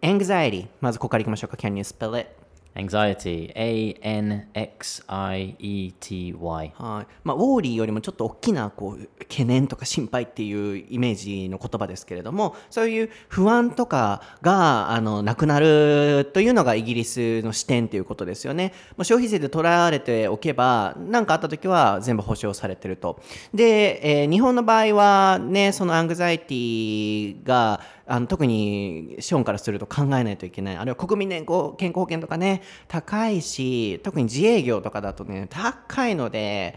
[0.00, 1.56] anxiety まずここからいきましょうか。
[1.56, 2.39] Can you spell it?
[2.74, 3.52] Anxiety.
[3.54, 6.72] A N X I E T Y.
[6.76, 18.72] はいまあ、ウォーリーよりもちょっと大きなこう懸念とか心配っていうイメージの言葉ですけれどもそういう不安とかがあのなくなるというのがイギリスの視点ということですよね。
[18.96, 23.20] もう消費税で取られておけば何かあった時は全部保証されてると。
[23.52, 27.80] で、えー日本の場合はねそのアングザイティが
[28.12, 36.76] あの特に資本からすると考えないといけないあるいは国民年功健康保険とかね高いし特に自営業とかだとね高いので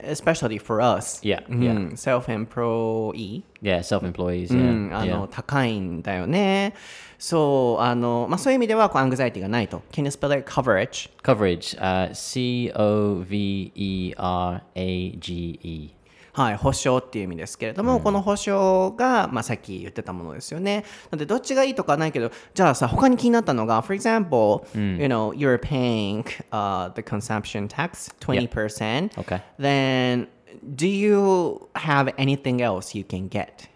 [0.00, 1.92] especially for us Yeah, うん yeah.
[1.92, 4.52] self-employee Yeah, self-employees.
[4.52, 5.16] う Yeah, ん、あ yeah.
[5.18, 6.74] の高いんだよね
[7.18, 11.10] そうあの、まあ、そういう意味ではこうアングザイティがないと Can you spell it coverage?
[11.22, 11.78] Coverage.
[11.78, 15.90] Uh, C O V E R A G E.
[16.33, 20.83] はい、保証っていう意味ですけれども、この保証が、まあ、さっき言ってたものですよね。
[21.09, 29.41] なので、どっちがいいとかはないけど、じゃあさ、他に気になったのが、for example、you know, you're paying、uh, the consumption tax 20%、 Okay.
[29.59, 30.27] then
[30.75, 33.67] do you have anything else you can get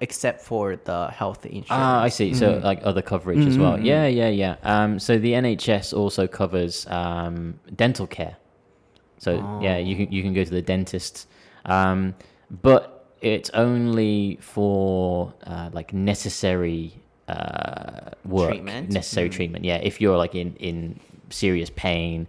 [0.00, 1.66] except for the health insurance?
[1.70, 2.34] Ah, I see.
[2.34, 3.78] So like other coverage as well.
[3.78, 4.56] Yeah, yeah, yeah.
[4.62, 8.36] Um, so the NHS also covers um, dental care.
[9.18, 11.28] So yeah, you can you can go to the dentist,
[11.67, 12.15] um,
[12.49, 16.93] but it's only for uh, like necessary
[17.27, 18.89] uh, work, Treatment?
[18.89, 19.65] necessary treatment.
[19.65, 20.99] Yeah, if you're like in in
[21.29, 22.27] serious pain.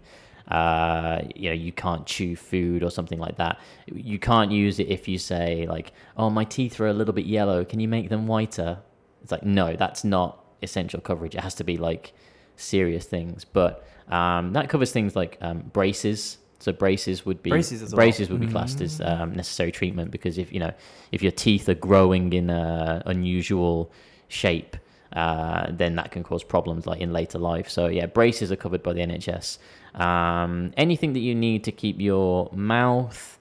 [0.50, 3.60] Uh, you know, you can't chew food or something like that.
[3.84, 7.26] You can't use it if you say like, "Oh, my teeth are a little bit
[7.26, 7.66] yellow.
[7.66, 8.78] Can you make them whiter?"
[9.22, 11.34] It's like, no, that's not essential coverage.
[11.34, 12.14] It has to be like
[12.56, 13.44] serious things.
[13.44, 16.38] But um, that covers things like um, braces.
[16.59, 17.97] So braces would be Braces as well.
[17.97, 20.71] braces would be classed as um, necessary treatment because if you know
[21.11, 23.91] if your teeth are growing in a unusual
[24.29, 24.77] shape,
[25.11, 27.67] uh, then that can cause problems like in later life.
[27.69, 29.57] So yeah, braces are covered by the NHS.
[29.99, 33.37] Um, anything that you need to keep your mouth,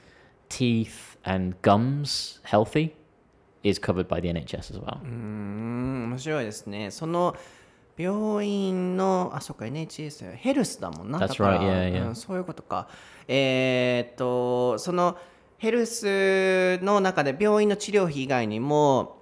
[0.48, 2.94] teeth, and gums healthy
[3.62, 4.98] is covered by the NHS as well.
[5.04, 6.90] うーん面白いですね。
[6.90, 7.36] その
[7.97, 11.19] 病院の、あ、そっか、NHS ヘルスだもんな。
[11.19, 12.07] That's だから right, yeah, yeah.
[12.09, 12.87] うんそういうことか。
[13.27, 15.17] えーっと、その
[15.57, 19.17] ヘルスの中で病院の治療費以外にも、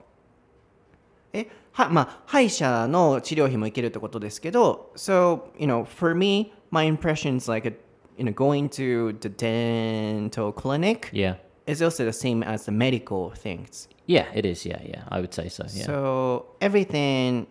[1.32, 7.74] えはまあ歯医者の治療費もいけるってことですけど so you know for me my impression is like a,
[8.18, 11.36] you know going to the dental clinic Yeah.
[11.68, 14.68] is also the same as the medical things Yeah, it is.
[14.68, 15.04] Yeah, yeah.
[15.10, 15.66] I would say so.
[15.74, 15.86] Yeah.
[15.86, 17.48] so everything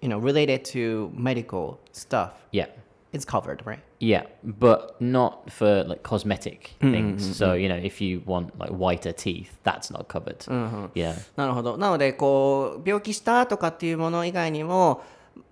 [0.00, 2.66] you know related to medical stuff yeah.
[3.12, 7.36] is covered right Yeah, but not for like cosmetic Mm-hmm, things.
[7.36, 10.38] So, you know, if you want like whiter teeth, that's not covered.
[10.38, 10.86] Mm-hmm.
[10.94, 11.14] Yeah.
[11.36, 15.02] なるほどなのでこう病気したとかっていうもの以外にも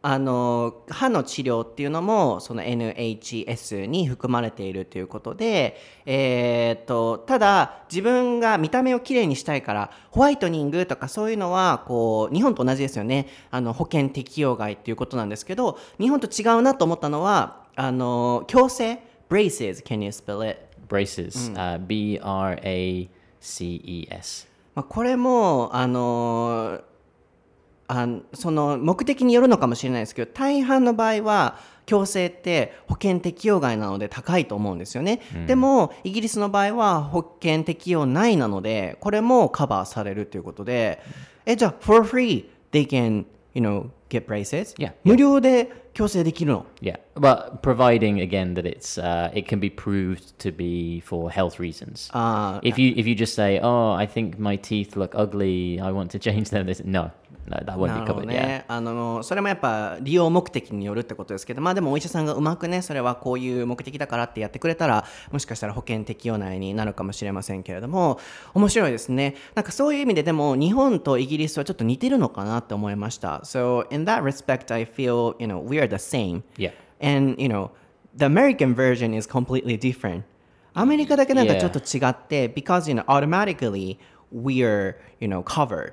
[0.06, 20.74] あの歯の治療っていうのもその NHS に含まれているということで、えー、とただ自分が見た目をきれいにしたいからホワイトニングとかそういうのはこう日本と同じですよねあの保険適用外っていうことなんですけど日本と違うなと思ったのはあの矯正 braces can you spell it?
[20.90, 21.50] Braces.
[21.50, 21.56] Mm.
[21.56, 24.48] Uh, B R A C E S.
[24.76, 26.82] まあ、これもあの
[27.88, 41.02] あその目的によるのかもしれないですけど大半の場合は矯正って保険適用外なので高いと思うんですよね、でもイギリスの場合は保険適用内なのでこれもカバーされるということで
[41.46, 47.00] えじゃあ for free they can you know get braces Yeah, 無料で矯正できるの Yeah.
[47.16, 52.10] But providing again that it's uh, it can be proved to be for health reasons.
[52.14, 55.82] あー if you if you just say, "Oh, I think my teeth look ugly.
[55.82, 57.12] I want to change them," this no,
[57.48, 58.26] no, that won't な be るほど covered.
[58.26, 68.20] ね、あのそれもやっぱ利用目的によるってことですけどまあでもお医者さんがうまくねそれはこういう目的だからってやってくれたらもしかしたら保険適用内になるかもしれませんけれども
[68.56, 76.71] 面白いですねなんかそういう意味ででも日本とイギリスはちょっと似てるのかなって思いました So in that respect I feel you know we are the same Yeah.
[77.01, 77.71] and you know
[78.17, 80.25] the American version is completely different
[80.75, 83.99] アメリカだけなんかちょっと違って、because you know automatically
[84.33, 85.93] we are you know covered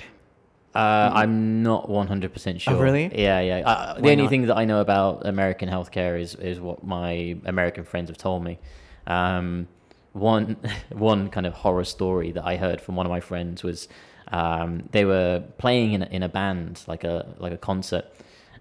[0.76, 2.74] Uh, I'm not 100% sure.
[2.74, 2.78] Mm.
[2.78, 3.10] Oh, really?
[3.18, 3.60] Yeah, yeah.
[3.66, 4.30] Uh, the Why only not?
[4.30, 8.44] thing that I know about American healthcare is is what my American friends have told
[8.44, 8.60] me.
[9.08, 9.70] Um,
[10.12, 10.58] one
[10.92, 13.88] one kind of horror story that I heard from one of my friends was
[14.33, 18.07] um, they were playing in a, in a band like a like a concert,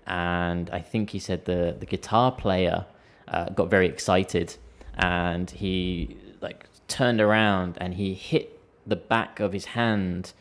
[0.08, 2.86] and I think he said the the guitar player
[3.28, 4.56] uh, got very excited,
[4.96, 10.34] and he like turned around and he hit the back of his hand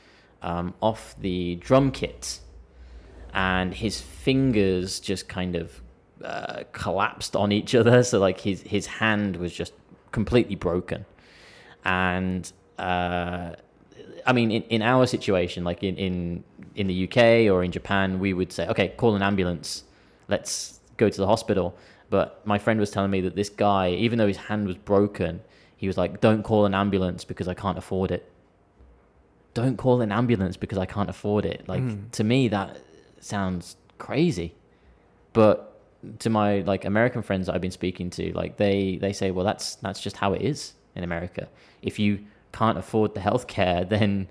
[0.43, 2.41] um, off the drum kit,
[3.35, 5.83] and his fingers just kind of
[6.25, 8.03] uh, collapsed on each other.
[8.09, 9.75] So like his his hand was just
[10.11, 11.05] completely broken,
[11.85, 13.53] and uh,
[14.27, 18.19] I mean in, in our situation, like in, in in the UK or in Japan,
[18.19, 19.85] we would say, okay, call an ambulance,
[20.29, 21.77] let's go to the hospital.
[22.11, 25.41] But my friend was telling me that this guy, even though his hand was broken,
[25.77, 28.31] he was like, don't call an ambulance because I can't afford it
[29.59, 31.69] don't call an ambulance because I can't afford it.
[31.69, 32.09] Like hmm.
[32.13, 32.79] to me that
[33.21, 34.55] sounds crazy.
[35.33, 35.81] But
[36.21, 39.45] to my like American friends that I've been speaking to, like they they say, well
[39.45, 41.49] that's that's just how it is in America.
[41.83, 42.21] If you
[42.53, 44.29] can't afford the healthcare, then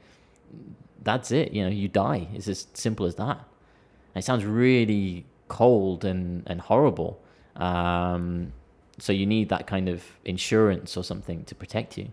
[1.04, 1.54] that's it.
[1.54, 2.28] You know, you die.
[2.34, 3.38] It's as simple as that.
[4.14, 7.22] And it sounds really cold and and horrible.
[7.56, 8.54] Um,
[9.00, 12.12] so you need that kind of insurance or something to protect you.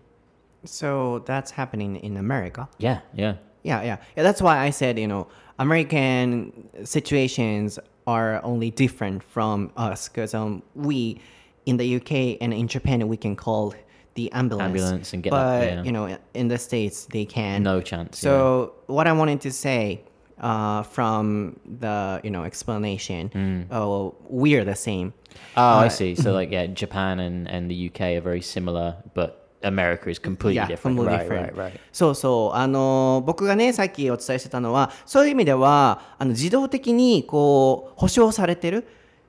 [0.65, 2.67] So that's happening in America.
[2.77, 3.35] Yeah, yeah.
[3.63, 3.97] Yeah, yeah.
[4.15, 10.33] Yeah, that's why I said, you know, American situations are only different from us because
[10.35, 11.19] um, we
[11.65, 13.73] in the UK and in Japan we can call
[14.14, 14.66] the ambulance.
[14.66, 15.82] Ambulance and get but, that, yeah.
[15.84, 17.62] you know, in the States they can.
[17.62, 18.22] No chance.
[18.22, 18.30] yeah.
[18.30, 20.02] So what I wanted to say
[20.40, 23.66] uh, from the, you know, explanation, Mm.
[23.72, 25.12] oh, we are the same.
[25.56, 26.14] Oh, I Uh, see.
[26.14, 30.56] So like yeah, Japan and, and the UK are very similar, but America is completely
[30.56, 30.96] Yeah, different.
[30.96, 31.56] completely right, different.
[31.56, 31.80] right, right.
[31.92, 38.86] そうそうあの僕がねさっきお伝えしてたのはそういう意味ではあの自動的にこう保証されてる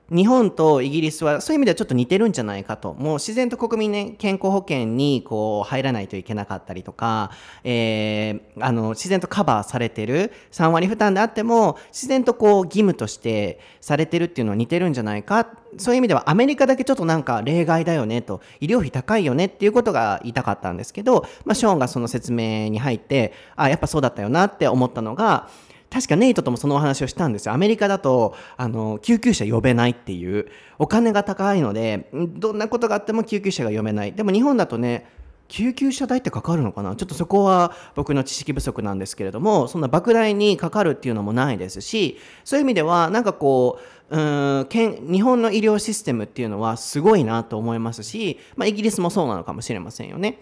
[0.09, 2.93] 日本とイギリスはそういう意味ではちょっと似てるんじゃないかと。
[2.93, 7.31] もう自然と国民、ね、健康保険にこう入らないといけなかったりとか、
[7.63, 10.31] えーあの自然とカバーされてる。
[10.51, 15.47] 3割負担であっても自然とこう義務としてされてるっていうのは似てるんじゃないか。
[15.77, 18.41] そういう意味ではアメリカだけちょっとなんか例外だよねと。
[18.59, 25.49] 医療費高いよねっていうことが言いたかったんですけど、まあ、ショーンがその説明に入ってあやっぱそうだったよなって思ったのが
[25.89, 27.53] 確かネイトともそのお話をしたんですよ。
[27.53, 30.47] アメリカだとあの救急車呼べないっていう
[30.79, 35.07] お金が高いのでんどんなことがあっても救急車が呼べないでも日本だとね
[35.47, 36.97] 救急車代ってかかるのかな？
[36.97, 43.79] ちょっとそこは僕の知識不足なんですけれどもそんな莫大にかかるっていうのもないですしそういう意味ではなんかこ
[44.09, 50.39] ううーんけん日本の医療システムっていうのはすごいなと思いますし、まあ、イギリスもそうなのかもしれませんよね。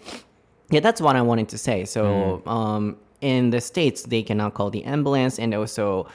[0.71, 1.83] Yeah, that's what I wanted to say.
[1.83, 6.07] So, um, in the states they cannot call the ambulance and also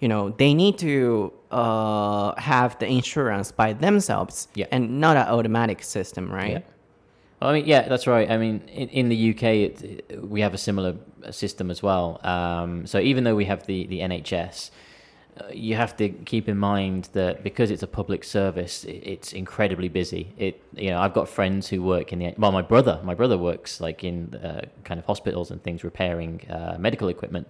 [0.00, 4.66] you know they need to uh, have the insurance by themselves Yeah.
[4.70, 6.60] and not an automatic system right Yeah.
[7.40, 8.30] Well, I mean, yeah, that's right.
[8.30, 10.94] I mean, in, in the UK, it, it- we have a similar
[11.32, 12.20] system as well.
[12.22, 14.70] Um, so even though we have the, the NHS,
[15.52, 20.32] you have to keep in mind that because it's a public service, it's incredibly busy.
[20.36, 23.38] It, you know, I've got friends who work in the well, my brother, my brother
[23.38, 27.48] works like in uh, kind of hospitals and things, repairing uh, medical equipment,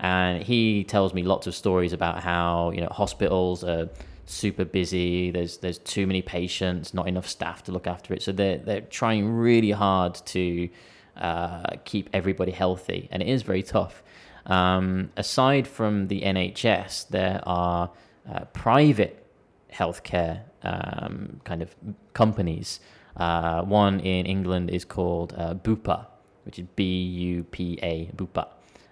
[0.00, 3.88] and he tells me lots of stories about how you know hospitals are
[4.26, 5.30] super busy.
[5.30, 8.22] There's there's too many patients, not enough staff to look after it.
[8.22, 10.68] So they're they're trying really hard to
[11.16, 14.02] uh, keep everybody healthy, and it is very tough.
[14.46, 17.90] Um, aside from the NHS, there are
[18.30, 19.24] uh, private
[19.72, 21.74] healthcare um, kind of
[22.14, 22.80] companies.
[23.16, 26.06] Uh, one in England is called uh, Bupa,
[26.44, 28.48] which is B U P A, Bupa.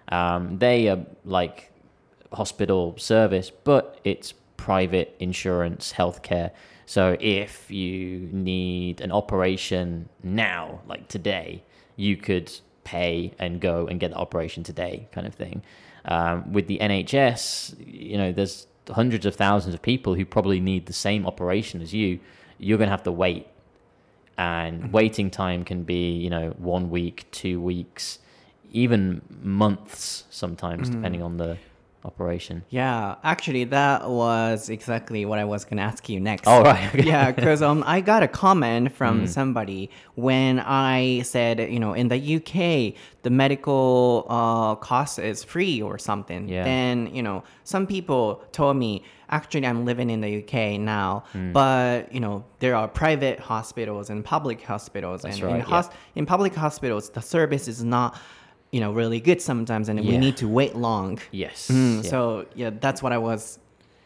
[0.09, 1.71] Um, they are like
[2.33, 6.51] hospital service, but it's private insurance healthcare.
[6.85, 11.63] So if you need an operation now, like today,
[11.95, 12.51] you could
[12.83, 15.63] pay and go and get the operation today, kind of thing.
[16.05, 20.85] Um, with the NHS, you know, there's hundreds of thousands of people who probably need
[20.85, 22.19] the same operation as you.
[22.57, 23.47] You're going to have to wait.
[24.37, 28.17] And waiting time can be, you know, one week, two weeks,
[28.71, 31.57] even months sometimes, depending on the
[32.03, 32.63] operation.
[32.69, 36.47] Yeah, actually, that was exactly what I was gonna ask you next.
[36.47, 37.03] Oh, right, okay.
[37.03, 39.27] yeah, because um, I got a comment from Mm.
[39.29, 42.93] somebody when I said, you know, in the UK,
[43.23, 46.47] the medical uh, cost is free or something.
[46.49, 46.63] Yeah.
[46.63, 51.53] Then, you know, some people told me, actually, I'm living in the UK now, Mm.
[51.53, 55.21] but, you know, there are private hospitals and public hospitals.
[55.21, 58.17] That's and in, right, hos- in public hospitals, the service is not,
[58.71, 61.19] you know, really good sometimes, and we need to wait long.
[61.31, 61.69] Yes.
[61.69, 62.09] Mm, yeah.
[62.09, 63.59] So yeah, that's what I was.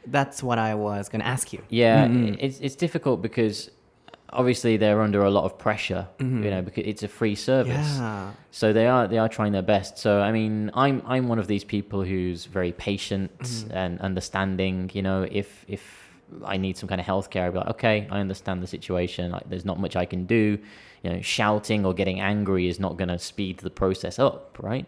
[0.08, 1.62] That's what I was gonna ask you.
[1.70, 2.36] Yeah, mm-hmm.
[2.40, 3.70] it's it's difficult because
[4.12, 6.44] uh, obviously they're under a lot of pressure, mm-hmm.
[6.44, 7.98] you know, because it's a free service.
[7.98, 8.32] Yeah.
[8.52, 10.00] So they are they are trying their best.
[10.00, 13.72] So I mean, I'm I'm one of these people who's very patient mm-hmm.
[13.72, 14.90] and understanding.
[14.94, 16.05] You know, if if
[16.44, 19.32] I need some kind of healthcare, I'll be like, okay, I understand the situation.
[19.32, 20.58] Like, there's not much I can do.
[21.04, 24.88] You know, shouting or getting angry is not going to speed the process up, right?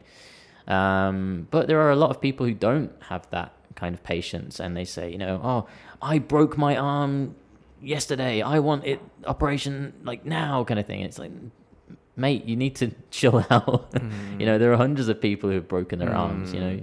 [0.68, 4.60] Um, but there are a lot of people who don't have that kind of patience,
[4.60, 5.68] and they say, you know, oh,
[6.02, 7.36] I broke my arm
[7.82, 8.42] yesterday.
[8.42, 11.02] I want it operation like now, kind of thing.
[11.02, 11.32] It's like,
[12.16, 13.94] mate, you need to chill out.
[14.40, 16.54] you know, there are hundreds of people who have broken their arms.
[16.54, 16.80] You know,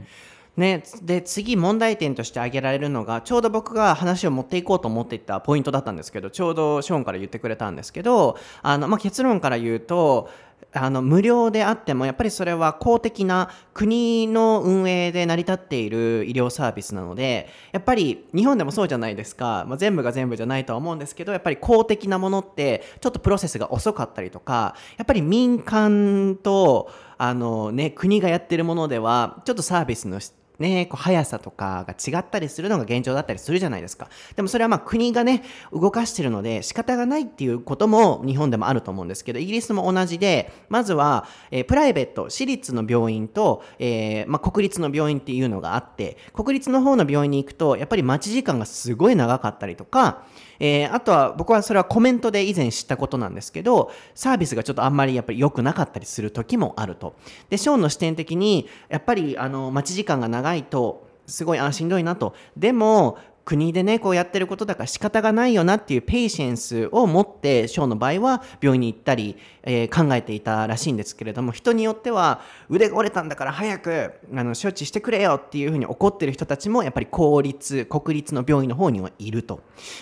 [0.56, 10.30] ね、で次問題点として挙げられるのがちょうど僕が話を持っていこうと思っていたポイントだったんですけどちょうどショーンから言ってくれたんですけどあの、まあ、結論から言うと
[10.72, 30.20] あの無料であってもやっぱりそれは公的な国の運営で成り立っている医療サービスなのでやっぱり日本でもそうじゃないですか、まあ、全部が全部じゃないとは思うんですけどやっぱり公的なものってちょっとプロセスが遅かったりとかやっぱり民間とあの、ね、国がやってるものではちょっとサービスの
[30.58, 34.08] ね、こう速さとかが違ったりするのが現状だったりするじゃないですか。
[34.36, 35.42] でもそれはまあ国がね、
[35.72, 50.24] 動かしてるので仕方がないっていうことも日本でもあると思うんですけど、イギリスも同じで、まずは、えープライベート、私立の病院と、えーまあ、国立の病院っていうのがあって、国立の方の病院に行くと、やっぱり待ち時間がすごい長かったりとか、
[50.64, 57.14] えーあとは僕はそれはコメントで以前知ったことなんですけど、サービスがちょっとあんまりやっぱり良くなかったりする時もあると。
[57.50, 62.34] で、ショーンの視点的に、やっぱりあの待ち時間が長いと、すごいあしんどいなと。
[62.56, 79.60] でも、国でね、こうやってることだから仕方がないよなっていうペイシェンスを持って、ショーの場合は病院に行ったり、えー考えていたらしいんですけれども、人によっては腕が折れたんだから早くあの処置してくれよっていうふうに怒ってる人たちもやっぱり公立、国立の病院の方にはいると。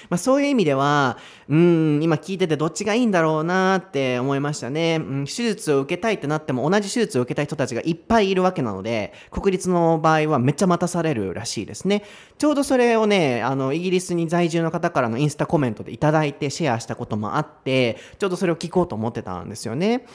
[0.09, 4.97] まあ、そういう意味では、うん、今聞いててどっちがいいんだろうなって思いましたね。
[4.97, 12.05] うん、手術を受けたいってなっても同じ手術を受けたい人たちがいっぱいいるわけなので、国立の場合はめっちゃ待たされるらしいですね。
[12.39, 20.06] ちょうどそれをね、あの、イギリスに在住の方からのインスタコメントでいただいてシェアしたこともあって、ちょうどそれを聞こうと思ってたんでよね。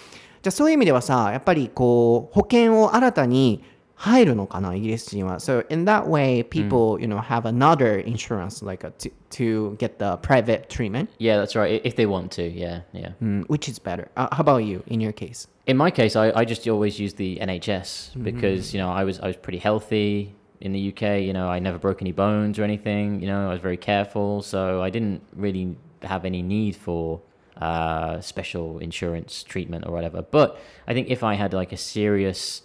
[0.42, 3.62] じゃあそういう意味ではさ、やっぱりこう、保険を新たに
[3.94, 5.38] 入るのかな、イギリス人は。
[5.38, 10.16] So in that way, people, you know, have another insurance, like a, to, to get the
[10.20, 11.80] private treatment, yeah, that's right.
[11.80, 13.12] i- If they want to, yeah, yeah.
[13.22, 14.08] mm, which is better.
[14.16, 15.46] Uh, how about you, in your case?
[15.66, 19.20] In my case, I, I just always use the NHS because you know I was
[19.20, 21.22] I was pretty healthy in the UK.
[21.22, 23.20] You know, I never broke any bones or anything.
[23.20, 27.20] You know, I was very careful, so I didn't really have any need for
[27.61, 30.21] uh, special insurance treatment or whatever.
[30.21, 32.61] But I think if I had like a serious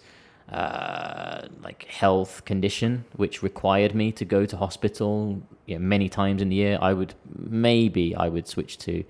[0.51, 6.41] uh, like health condition which required me to go to hospital you know, many times
[6.41, 9.03] in the year, I would maybe I would switch to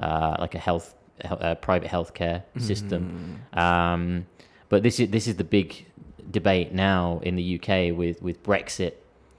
[0.00, 3.40] uh, like a health uh, private healthcare system.
[3.52, 4.26] Um,
[4.68, 5.86] but this is this is the big
[6.30, 8.94] debate now in the UK with with Brexit,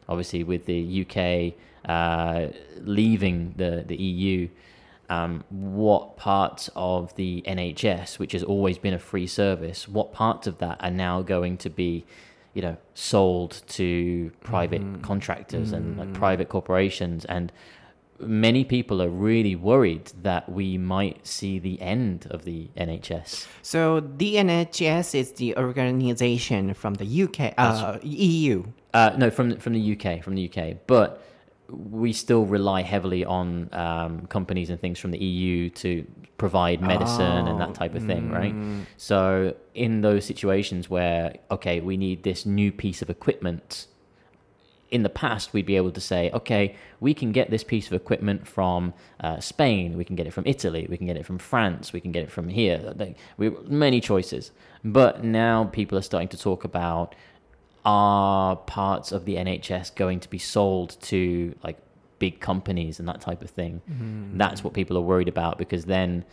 [0.07, 1.53] obviously with the UK
[1.89, 2.47] uh,
[2.81, 4.49] leaving the the EU.
[5.09, 10.47] Um, what parts of the NHS, which has always been a free service, what parts
[10.47, 12.05] of that are now going to be,
[12.53, 17.25] you know, sold to private contractors and like private corporations?
[17.25, 17.51] And
[18.19, 23.47] many people are really worried that we might see the end of the NHS.
[23.61, 28.63] So the NHS is the organization from the UK, uh, EU.
[28.93, 31.23] Uh, no, from from the UK, from the UK, but
[31.71, 36.05] we still rely heavily on um, companies and things from the EU to
[36.37, 38.55] provide medicine and that type of thing, right?
[38.97, 43.87] So in those situations where okay, we need this new piece of equipment.
[44.91, 47.93] In the past, we'd be able to say, okay, we can get this piece of
[47.93, 51.37] equipment from uh, Spain, we can get it from Italy, we can get it from
[51.37, 52.93] France, we can get it from here.
[52.95, 54.51] Like, we many choices.
[54.83, 57.13] But now people are starting to talk about
[57.89, 61.77] are parts of the NHS going to be sold to like
[62.19, 63.81] big companies and that type of thing?
[64.37, 66.23] That's what people are worried about because then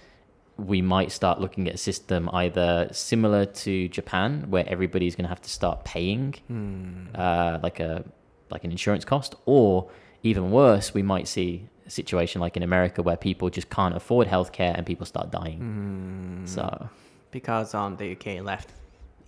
[0.59, 5.31] we might start looking at a system either similar to Japan, where everybody's going to
[5.31, 6.35] have to start paying
[7.15, 8.05] uh, like a
[8.51, 9.89] like an insurance cost, or
[10.23, 14.29] even worse, we might see a situation like in America where people just can't afford
[14.29, 16.43] healthcare and people start dying.
[16.45, 16.91] So
[17.31, 18.69] because um, the UK left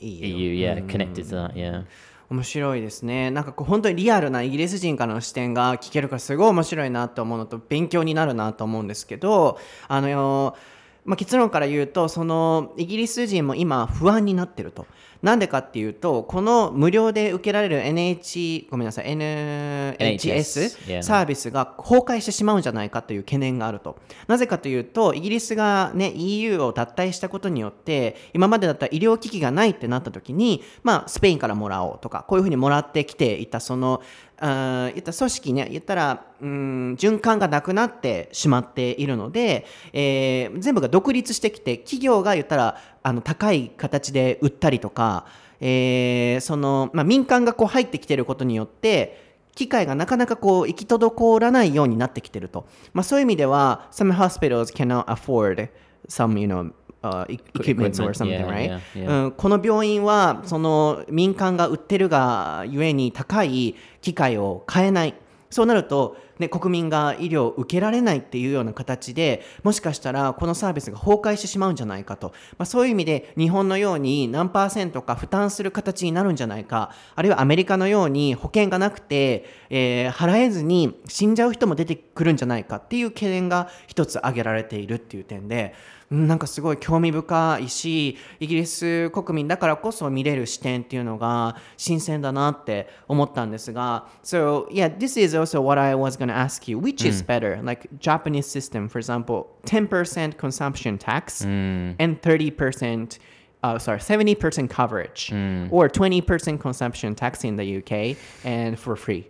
[0.01, 0.27] EU.
[0.27, 1.83] EU, yeah, connected to that, yeah.
[2.31, 9.59] 面白いですねなんかこう本当にリアルなイギリス人からの視点が聞けるからすごい面白いなと思うのと勉強になるなと思うんですけど
[9.89, 10.57] あの
[11.05, 14.87] まあ、結論から言うとそのイギリス人も今不安になってると。
[15.23, 21.03] なんでかっていうとこの無料で受けられる NH ごめんなさい NHS.
[21.03, 23.99] サービスが崩壊してしまうんじゃないかという懸念があると。
[24.27, 34.03] なぜかというとイギリスが、ね、EU を脱退したことによって今までだったら医療機器がないってなった時に、まあ、スペインからもらおうとかこういうふうにもらってきていたその
[34.41, 45.27] 言った組織ね言ったらうん循環がなくなってしまっているので、えー全部が独立してきて企業が言ったらあの高い形で売ったりとか、
[45.61, 55.69] えーそのまあ、民間がこう入ってきてることによって機械がなかなかこう行き届らないようになってきてると、まあ、そういう意味では some hospitals cannot afford
[56.09, 56.73] some you know
[57.03, 58.71] uh, e- equipment or Equipment, something, yeah, right?
[58.71, 59.25] yeah, yeah.
[59.25, 65.15] うん、この病院はその民間が売ってるがゆえに高い機械を買えない。
[65.51, 76.93] そうなると、ね、国民が医療を受けられないっていうような形でもしかしたらこのサービスが崩壊してしまうんじゃないかと、まあ、そういう意味で日本のように何パーセントか負担する形になるんじゃないか。
[77.15, 85.75] あるいはアメリカのように保険がなくて、えー払えずに死んじゃう人も出てくるんじゃないかっていう懸念が一つ挙げられているっていう点で。
[85.93, 97.89] うんなんかすごい興味深いしイギリス国民だからこそ見れる視点っていうのが新鮮だなって思ったんですが So yeah this is also what I was gonna ask you which is better like
[98.01, 103.19] Japanese system for example 10% consumption tax and 30%
[103.63, 105.31] uh, sorry 70% coverage
[105.71, 109.25] or 20% consumption tax in the UK and for free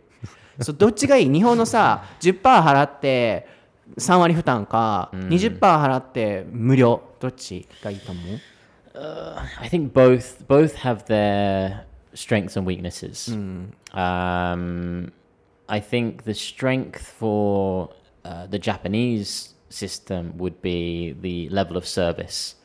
[0.61, 3.58] so どっちがいい日本のさ10%払って
[3.98, 8.40] 3割負担か、20%払って無料どっちがいいと思う
[8.96, 13.30] I think both both have their strengths and weaknesses.
[13.92, 15.12] Um,
[15.68, 17.90] I think the strength for
[18.24, 22.56] uh, the Japanese system would be the level of service.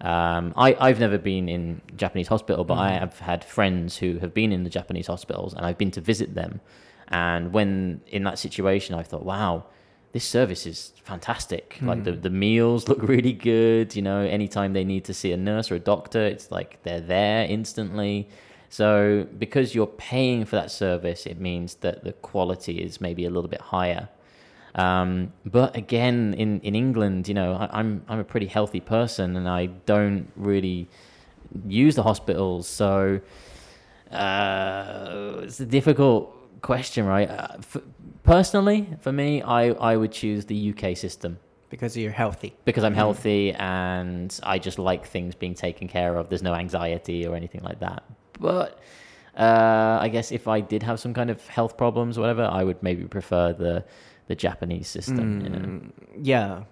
[0.00, 4.32] Um, I, I've never been in Japanese hospital, but I have had friends who have
[4.34, 6.60] been in the Japanese hospitals, and I've been to visit them.
[7.08, 9.64] And when in that situation, I thought, wow,
[10.11, 11.77] this service is fantastic.
[11.81, 13.95] Like the, the meals look really good.
[13.95, 17.01] You know, anytime they need to see a nurse or a doctor, it's like they're
[17.01, 18.27] there instantly.
[18.69, 23.29] So because you're paying for that service, it means that the quality is maybe a
[23.29, 24.09] little bit higher.
[24.75, 29.35] Um, but again, in, in England, you know, I, I'm I'm a pretty healthy person,
[29.35, 30.87] and I don't really
[31.67, 32.67] use the hospitals.
[32.67, 33.19] So
[34.11, 37.29] uh, it's a difficult question, right?
[37.29, 37.83] Uh, f-
[38.29, 42.93] personally, for me, I, I would choose the UK system because you're healthy because I'm
[42.93, 46.29] healthy and I just like things being taken care of.
[46.29, 48.03] There's no anxiety or anything like that.
[48.39, 48.79] But
[49.37, 52.63] uh, I guess if I did have some kind of health problems or whatever, I
[52.63, 53.83] would maybe prefer the
[54.27, 55.41] the Japanese system.
[55.41, 55.81] you know.
[56.21, 56.63] yeah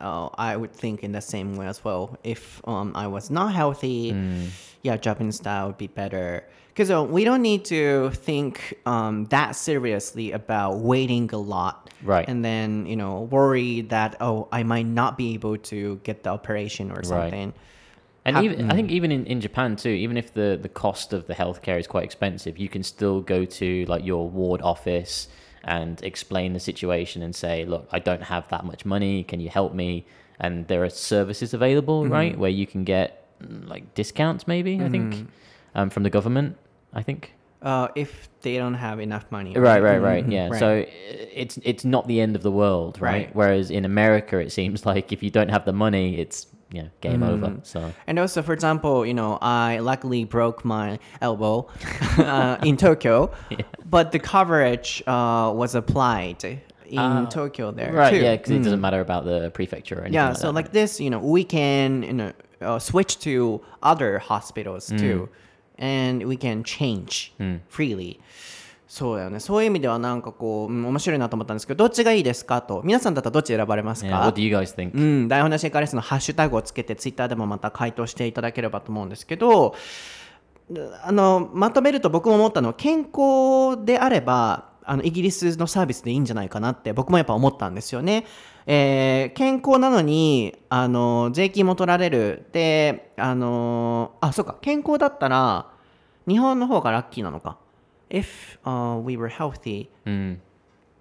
[0.00, 2.18] uh, I would think in the same way as well.
[2.24, 4.14] If um, I was not healthy,
[4.82, 6.44] yeah, Japanese style would be better.
[6.74, 11.88] Because uh, we don't need to think um, that seriously about waiting a lot.
[12.02, 12.28] Right.
[12.28, 16.30] And then, you know, worry that, oh, I might not be able to get the
[16.30, 17.46] operation or something.
[17.50, 17.54] right.
[18.26, 21.26] And even I think even in, in Japan too, even if the, the cost of
[21.26, 25.28] the healthcare is quite expensive, you can still go to like your ward office
[25.64, 29.24] and explain the situation and say, look, I don't have that much money.
[29.24, 30.06] Can you help me?
[30.40, 34.88] And there are services available, right, where you can get mm, like discounts, maybe I
[34.88, 35.28] think,
[35.74, 36.56] um, from the government.
[36.94, 37.34] I think.
[37.62, 39.56] Uh, if they don't have enough money.
[39.56, 40.26] Right, right, right.
[40.26, 40.48] Mhm, Yeah.
[40.50, 40.58] right.
[40.60, 40.84] So
[41.42, 43.12] it's it's not the end of the world, right?
[43.26, 43.30] Right.
[43.34, 46.88] Whereas in America, it seems like if you don't have the money, it's you know,
[47.00, 47.56] game over.
[47.62, 51.68] So And also, for example, you know, I luckily broke my elbow
[52.18, 53.30] uh, in Tokyo,
[53.88, 58.20] but the coverage uh, was applied in Ah, Tokyo there right, too.
[58.22, 60.14] yeah, because it doesn't matter about the prefecture or anything.
[60.14, 60.72] yeah, like so that, like right?
[60.74, 64.98] this, you know, we can you know uh, switch to other hospitals Mm.
[64.98, 65.28] too,
[65.78, 67.32] and we can change
[67.70, 68.18] freely.
[68.86, 69.40] そうだよね。
[69.40, 72.80] そういう意味ではなんかこう、うん面白いなと思ったんですけど、どっちがいいですかと。
[72.84, 74.94] 皆さんだったらどっち選ばれますか？Yeah, what do you guys think?
[74.94, 79.74] うん、台本なしエカレスのハッシュタグをつけてツイッターでもまた回答していただければと思うんですけど
[81.02, 88.26] あのまとめると僕も思ったのは健康であればあのイギリスのサービスでいいんじゃないかなって僕もやっぱ思ったんですよね。
[88.66, 95.70] えー健康なのにあの税金も取られるであのあそうか健康だったら
[96.26, 97.58] 日本の方がラッキーなのか。
[98.10, 100.40] If、uh, we were healthy うん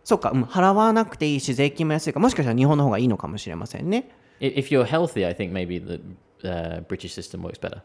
[0.04, 4.10] そうか、うん、払わなくていいし税金も安いからもしかしたら日本の方がいいのかもしれませんね。
[4.40, 6.02] If you're healthy, I think maybe the
[6.48, 7.82] uh, British system works better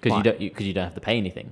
[0.00, 1.48] because you don't because you, don't have to pay anything.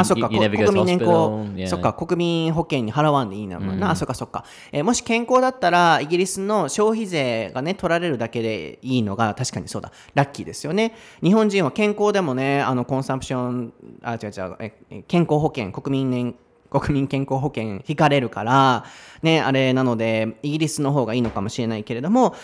[0.00, 10.94] あ、そっか、国民年.功.そっか、国民保険に払わんでいいなな、あ、そっかそっか、えーもし健康だったら、イギリスの消費税がね、取られるだけでいいのが、確かにそうだ、ラッキーですよね。
[11.22, 13.72] 日本人は健康でもね、あの、コンサンプション、
[14.02, 16.34] あ、違う違う、ええ健康保険、国民年、
[16.70, 18.84] 国民健康保険引かれるから、
[19.22, 22.34] ね、あれなので、イギリスの方がいいのかもしれないけれども、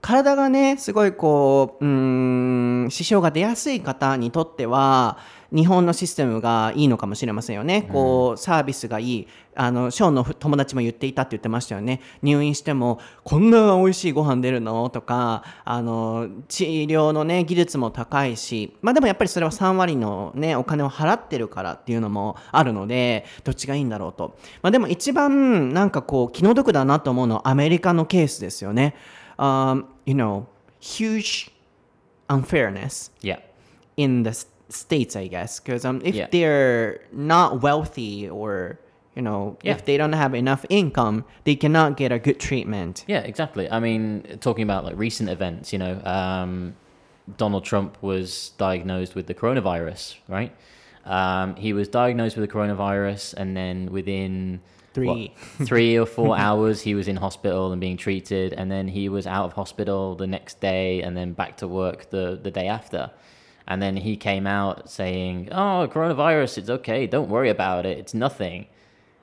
[0.00, 5.18] 体がね、すごいこう、うーん、支障が出やすい方にとっては、
[5.52, 7.88] 日本のシステムがいいのかもしれませんよね。
[7.92, 9.28] こう、サービスがいい。
[9.56, 12.00] あの、ショーンの友達も言っていたって言ってましたよね。
[12.22, 14.88] 入院しても、こんな美味しいご飯出るの？
[14.90, 24.36] とか、あの、治療のね、技術も高いし、まあでもやっぱりそれは3割のね、お金を払ってるからっていうのもあるので、どっちがいいんだろうと。
[24.62, 28.94] まあでも一番なんかこう、気の毒だなと思うのはアメリカのケースですよね。
[29.36, 30.44] Um, you know,
[30.80, 31.50] huge
[32.28, 33.40] unfairness Yeah.
[33.96, 34.30] in the
[34.70, 36.26] states, I guess, because um, if Yeah.
[36.30, 38.78] they're not wealthy or
[39.16, 39.72] you know, Yeah.
[39.72, 43.04] if they don't have enough income, they cannot get a good treatment.
[43.08, 43.68] Yeah, exactly.
[43.68, 46.74] I mean, talking about like recent events, you know, um,
[47.36, 50.52] Donald Trump was diagnosed with the coronavirus, right?
[51.04, 54.60] Um, he was diagnosed with the coronavirus, and then within
[54.94, 55.06] Three.
[55.06, 55.30] what,
[55.68, 59.26] three or four hours, he was in hospital and being treated, and then he was
[59.26, 63.10] out of hospital the next day, and then back to work the the day after.
[63.70, 67.06] And then he came out saying, "Oh, coronavirus, it's okay.
[67.06, 67.96] Don't worry about it.
[67.98, 68.66] It's nothing."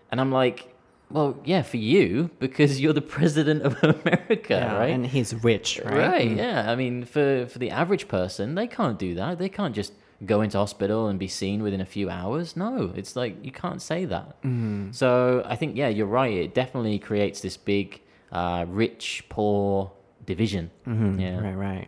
[0.09, 0.73] And I'm like,
[1.11, 5.81] "Well, yeah, for you because you're the president of America, Yeah, right?" And he's rich,
[5.83, 5.97] right?
[5.97, 6.29] Right.
[6.31, 6.37] Mm.
[6.37, 6.71] Yeah.
[6.71, 9.37] I mean, for for the average person, they can't do that.
[9.37, 9.91] They can't just
[10.25, 12.55] go into hospital and be seen within a few hours.
[12.55, 14.41] No, it's like you can't say that.
[14.43, 14.95] Mm.
[14.95, 16.33] So I think yeah, you're right.
[16.33, 19.91] It definitely creates this big uh, rich poor
[20.25, 20.71] division.
[20.87, 21.39] Mm-hmm, yeah.
[21.39, 21.87] Right, right.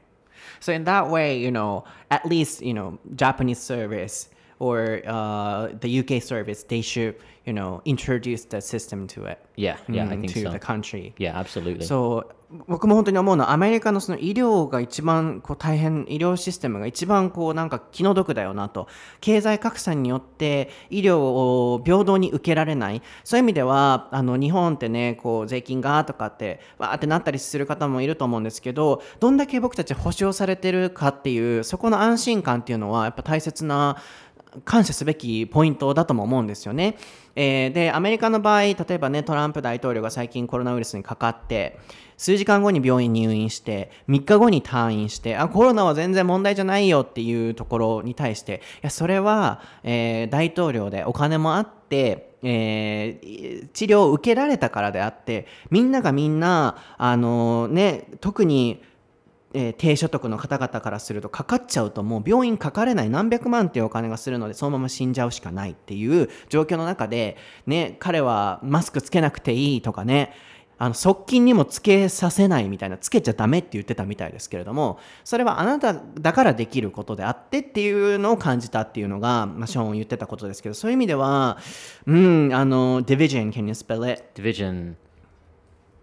[0.59, 4.29] So in that way, you know, at least you know Japanese service
[4.59, 9.39] or uh, the UK service, they should you know introduce the system to it.
[9.55, 9.77] Yeah.
[9.87, 10.03] Yeah.
[10.03, 10.51] I mm, think to so.
[10.51, 11.13] the country.
[11.17, 11.39] Yeah.
[11.39, 11.85] Absolutely.
[11.85, 12.35] そう
[12.67, 18.87] 僕も本当に思うのはアメリカのその医療が一番こう大変医療システムが一番こうなんか気の毒だよなと
[19.21, 33.97] 経済格差によって医療を平等に受けられないそういう意味ではあの日本ってねこう税金がとかってわーってなったりする方もいると思うんですけどどんだけ僕たち保障されてるかっていうそこの安心感っていうのはやっぱ大切な
[34.65, 36.97] 感謝すべきポイントだとも思うんですよね。
[37.35, 41.79] えーでアメリカの場合例えばねトランプ大統領が最近コロナウイルスにかかって
[42.17, 58.81] 数時間後に病院入院して3日後に退院してあコロナは全然問題じゃないよっていうところに対していやそれは、えー大統領でお金もあってえー治療を受けられたからであってみんながみんなあのね特に
[59.53, 70.33] えー低所得の方々からするとかかっちゃうともう病院かかれない何百万っていうお金がするのでそのまま死んじゃうしかないっていう状況の中で、ね、彼はマスクつけなくていいとかね
[70.81, 81.57] あの側近にもつけさせないみたいなつけちゃダメって言ってたみたいですけれどもそれはあなただからできることであってっていうのを感じたっていうのが、まあ、ショーン言ってたことですけどそういう意味では
[82.07, 84.23] うんあの division can you spell it?
[84.41, 84.95] Division.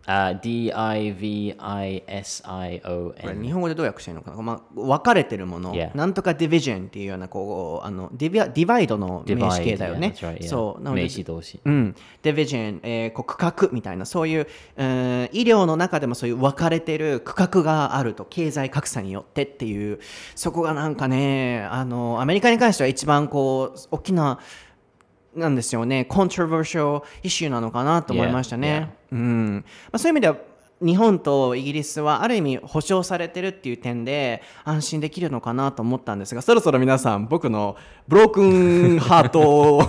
[0.07, 3.42] Uh, D I V I S I O これ N.
[3.44, 5.96] 日本語でどう訳してるのかな、まあ、分かれてるもの、Yeah.
[5.96, 10.14] なんとかディビジョンっていうようなこうあのディビアディバイドの名詞.形だよね。
[10.16, 10.48] that's right, yeah.
[10.48, 11.61] そうなので名詞動詞。
[11.64, 14.46] うん、ディビジョン、えーこう区画みたいなそういう、
[14.76, 19.98] えー医療の中でもそういう分かれてる区画があると経済格差によってっていう
[20.34, 24.38] そこがなんかねあのアメリカに関しては一番こう大きな
[25.34, 28.95] なんですよねコントロバーシャルイシューなのかなと思いましたね。
[29.12, 29.64] うん。
[29.92, 30.36] まあ、そういう意味では
[30.82, 37.76] 日本とイギリスはある意味保障されてるっていう点で安心できるのかなと思ったんですがそろそろ皆さん僕の
[38.07, 39.88] ブロー クンハート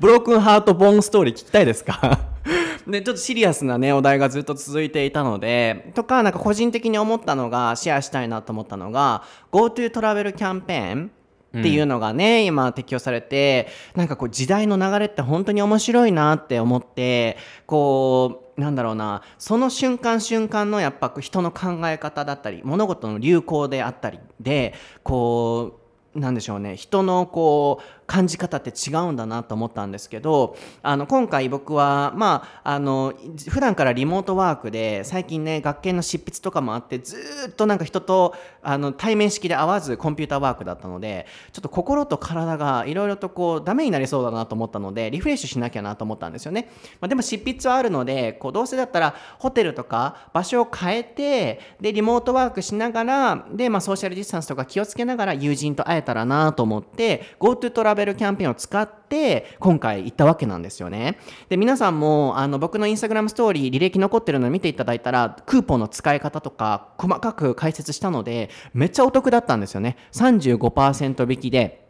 [0.00, 2.20] ブロークンハートボーンストーリー聞きたいですか？
[2.86, 11.10] でちょっとシリアスなねお題がずっと続いていたのでとかなんか個人的に思ったのがシェアしたいなと思ったのが GoTo トラベルキャンペーン
[11.58, 17.36] っていうのがね、今適用されてなんかこう時代の流れって本当に面白いなって思って
[17.66, 25.80] こうなんだろうなその瞬間瞬間のやっぱ人の考え方だったり物事の流行であったりでこ
[26.14, 33.14] うなんでしょうね人のこう感じ方って違うんだなと思ったんですけどあの今回僕はまああの
[33.48, 37.16] 普段からリモートワークで最近ね学研の執筆とかもあってず
[37.50, 46.68] っとなんか人とあの対面式で会わずコンピューターワークだったのでちょっと心と体がいろいろとこうダメになりそうだなと思ったのでリフレッシュしなきゃなと思ったんですよね、
[47.00, 61.18] まあ、でも執筆はあるのでこうどうせだったらホテルとか場所を変えてでリモートワークしながらで、まあ、ソーシャルディスタンスとか気をつけながら友人と会えたらなと思って GoTo トラベルキャンペーンを使って今回行ったわけなんですよね。
[61.48, 69.96] で皆さんもあの僕のインスタグラムストーリー履歴残ってるのを見ていただいたらクーポンの使い方とか細かく解説したのでめっちゃお得だったんですよね。
[70.12, 71.89] 35%引きで。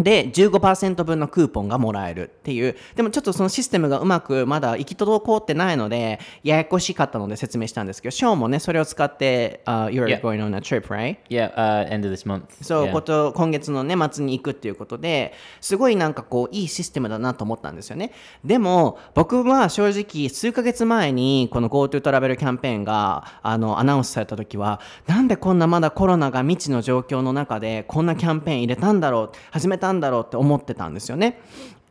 [0.00, 10.20] で15%分のクーポンがもらえるっていうでもちょっとそのシステムがうまくまだ行き届ってないのでややこしかったので説明したんですけどショーンもねそれを使って、uh, You're Yeah.
[10.20, 11.18] going on a trip, right?
[11.28, 12.42] Yeah, uh, end of this month.
[12.62, 12.92] そう、yeah.
[12.92, 18.12] こと今月のね末に行くっていうことですごいなんかこういいシステムだなと思ったんですよね
[18.44, 31.40] でも僕は正直数ヶ月前にこの GoTo トラベルキャンペーンがあのアナウンスされた時はなんでこんなまだコロナが未知の状況の中でこんなキャンペーン入れたんだろう始めたんだろうって思ってたんですよね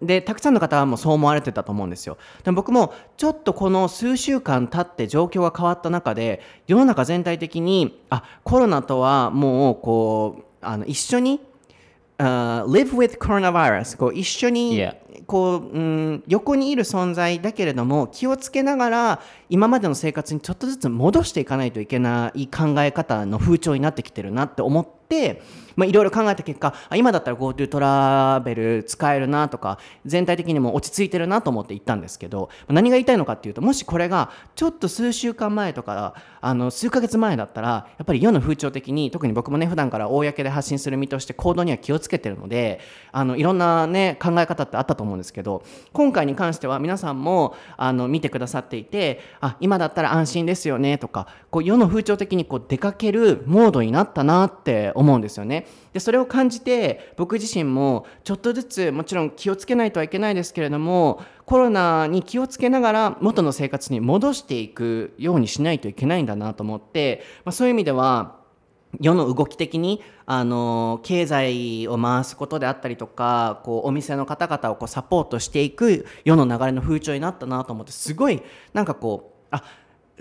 [0.02, 11.40] でたくさんの方はもうそう思われてたと思うんですよでも僕もちょっとこの数週間経って状況が変わった中で世の中全体的にあコロナとはもうこうあの一緒に、
[12.18, 14.96] uh, live with coronavirus こう一緒に Yeah.
[15.26, 25.42] こう、うん、横にいる存在だけれども気をつけながら今までの生活にちょっとずつ戻していかないといけない考え方の風潮になってきてるなって思って、
[25.76, 42.80] まあ、いろいろ考えた結果今だったら GoTo トラベル使えるなとか全体的にも落ち着いてるなと思って行ったんですけど何が言いたいのかっていうともしこれがちょっと数週間前とかあの数ヶ月前だったらやっぱり世の風潮的に特に僕もね普段から公で発信する身として行動には気をつけてるので
[43.12, 55.68] あのいろんなね考え方ってあったと思うんですけど今回に関しては皆さんもあの見てくださっていてあ今だったら安心ですよねとかこう世の風潮的にこう出かけるモードになったなって思うんですよね。
[55.94, 68.39] でそれを感じて僕自身もちょっとずつもちろん気をつけないとはいけないですけれどもコロナに気をつけながら元の生活に戻していくようにしないといけないんだなと思って、まあ、そういう意味では
[69.00, 78.42] 世の動き的にあの経済を回すことであったりとかこうお店の方々をこうサポートしていく世の流れの風潮になったなと思ってすごい
[78.74, 79.64] なんかこうあ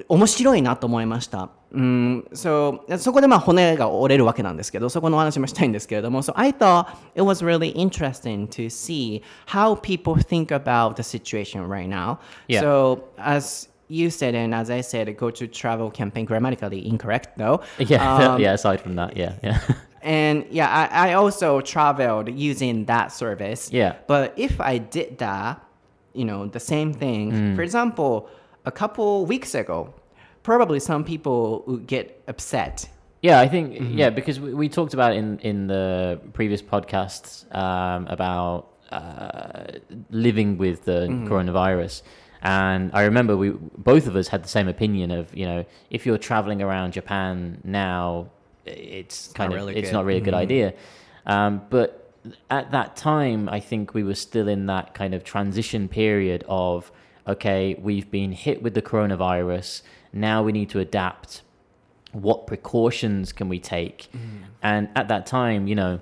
[0.07, 1.51] 面白いなと思いました。
[1.73, 11.67] うん、so, そこでまあ骨が折れるわけなんですけど、そこのお話もしたいんですけれども、so I thought it was really interesting to see how people think about the situation
[11.67, 12.19] right now.
[12.47, 12.61] Yeah.
[12.61, 17.61] So as you said and as I said, go to travel campaign grammatically incorrect though.
[17.79, 18.53] Yeah, Um, yeah.
[18.55, 19.61] Aside from that, yeah, yeah.
[20.03, 23.73] and yeah, I, I also traveled using that service.
[23.73, 23.97] Yeah.
[24.07, 25.61] But if I did that,
[26.15, 27.57] you know, the same thing, Mm.
[27.57, 28.29] for example,
[28.65, 29.93] a couple weeks ago,
[30.43, 32.89] probably some people would get upset.
[33.23, 33.99] Yeah, I think Mm-hmm.
[33.99, 39.79] yeah because we, we talked about in in the previous podcasts um, about uh,
[40.11, 41.27] living with the Mm-hmm.
[41.29, 42.03] coronavirus,
[42.43, 46.07] and I remember we both of us had the same opinion of you know if
[46.07, 48.29] you're traveling around Japan now,
[48.65, 49.97] it's kind not of really it's good.
[49.97, 50.75] not really a good idea,
[51.27, 52.13] um, but
[52.51, 56.91] at that time I think we were still in that kind of transition period of
[57.27, 59.83] okay, we've been hit with the coronavirus.
[60.13, 61.43] Now we need to adapt.
[62.13, 64.09] What precautions can we take?
[64.63, 66.01] And at that time, you know,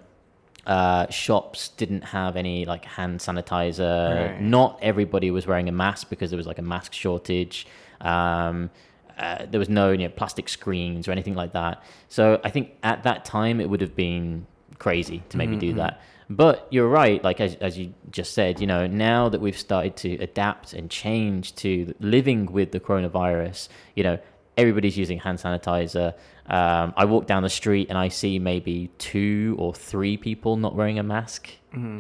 [0.67, 4.33] uh, shops didn't have any like hand sanitizer.
[4.33, 4.41] Right.
[4.41, 7.67] Not everybody was wearing a mask because there was like a mask shortage.
[8.01, 8.71] Um,
[9.17, 11.83] uh, there was no you know, plastic screens or anything like that.
[12.09, 14.47] So I think at that time it would have been
[14.79, 16.03] crazy to maybe do that.
[16.29, 19.97] But you're right, like as, as you just said, you know, now that we've started
[19.99, 24.19] to adapt and change to living with the coronavirus, you know,
[24.57, 26.15] everybody's using hand sanitizer.
[26.47, 30.75] Um, I walk down the street and I see maybe two or three people not
[30.75, 31.51] wearing a mask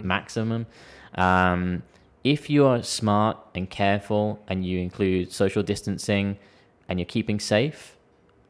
[0.06, 0.66] maximum.
[1.16, 1.82] Um,
[2.24, 6.38] if you are smart and careful and you include social distancing
[6.88, 7.96] and you're keeping safe,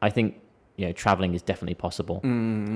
[0.01, 0.39] I think
[0.77, 2.21] you know traveling is definitely possible.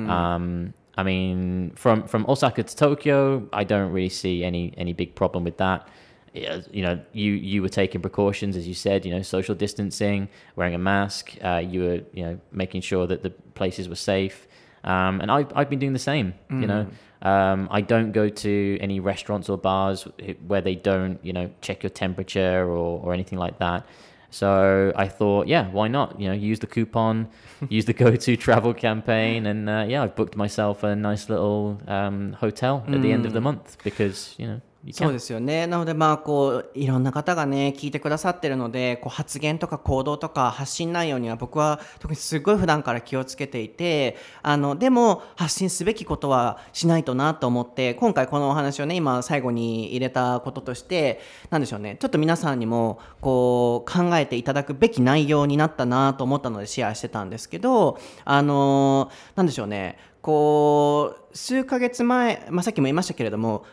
[0.10, 5.16] Um, I mean, from from Osaka to Tokyo, I don't really see any any big
[5.16, 5.88] problem with that.
[6.34, 9.06] Yeah, You know, you you were taking precautions, as you said.
[9.06, 11.36] You know, social distancing, wearing a mask.
[11.44, 14.48] Uh, you were you know making sure that the places were safe.
[14.84, 16.34] Um, and I've I've been doing the same.
[16.50, 16.88] You know,
[17.22, 20.08] um, I don't go to any restaurants or bars
[20.48, 23.86] where they don't you know check your temperature or or anything like that.
[24.34, 26.18] So I thought, yeah, why not?
[26.18, 27.28] You know, use the coupon,
[27.70, 32.32] use the go-to travel campaign, and uh, yeah, I've booked myself a nice little um,
[32.40, 34.62] hotel at the end of the month because you know
[34.92, 35.68] そうですよね。
[35.68, 51.22] なのでまあこういろんな方がね聞いてくださってるのでこう発言とか行動とか発信内容には僕は特にすごい普段から気をつけていてあのでも発信すべきことはしないとなと思って今回このお話をね今最後に入れたこととして
[51.52, 51.98] なんでしょうね。
[52.00, 60.00] ちょっと皆さんにもこう考えていただくべき内容になったなと思ったのでシェアしてたんですけどあのなんでしょうね。
[60.22, 63.66] こう数ヶ月前、まあ、さっきも言いましたけれども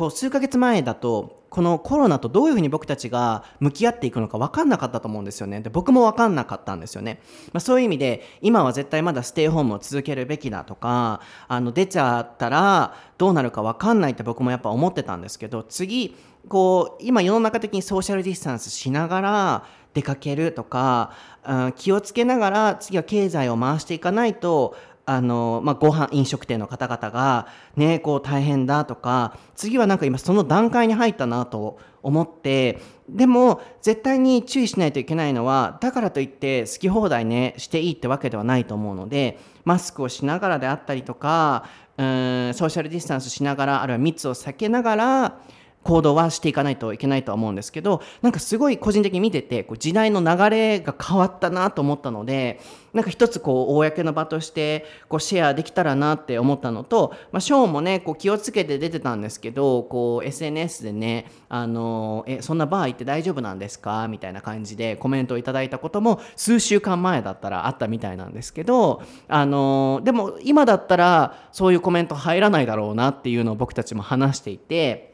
[0.00, 5.60] こう数ヶ月前だとこのコロナとどういうふうに僕たちが向き合っていくのか分かんなかったと思うんですよね。
[5.60, 7.20] で僕も分かんなかったんですよね、
[7.52, 16.16] まあ、そういう意味で今は絶対まだステイホームを続けるべきだとかあの出ちゃったらどうなるか分かんないって僕もやっぱ思ってたんですけど次
[16.48, 24.76] こう今世の中的にソーシャルディスタンスしながら出かけるとか、うん気をつけながら次は経済を回していかないと
[25.10, 41.64] あの、まあ、ご飯飲食店の方々が、ね、こう大変だとか次はなんか今その段階に入ったなと思ってでも絶対に注意しないといけないのはだからといって好き放題ねしていいってわけではないと思うのでマスクをしながらであったりとか
[41.98, 42.06] うん
[42.54, 45.40] ソーシャルディスタンスしながらあるいは密を避けながら
[45.82, 52.60] 行動はしていかないといけないとは思うんですけどなんかすごい個人的に見ててこう時代の流れが変わったなと思ったので
[52.92, 64.06] なんか一つこう公の場としてこうシェアできたらなって思ったのと、まあ、ショーもねこう気をつけて出てたんですけどこう SNS でねあのえそんなバー行って大丈夫なんですか？
[64.08, 75.09] みたいな感じでコメントをいただいたことも数週間前だったらあったみたいなんですけどあのでも今だったらそういうコメント入らないだろうなっていうのを僕たちも話していて。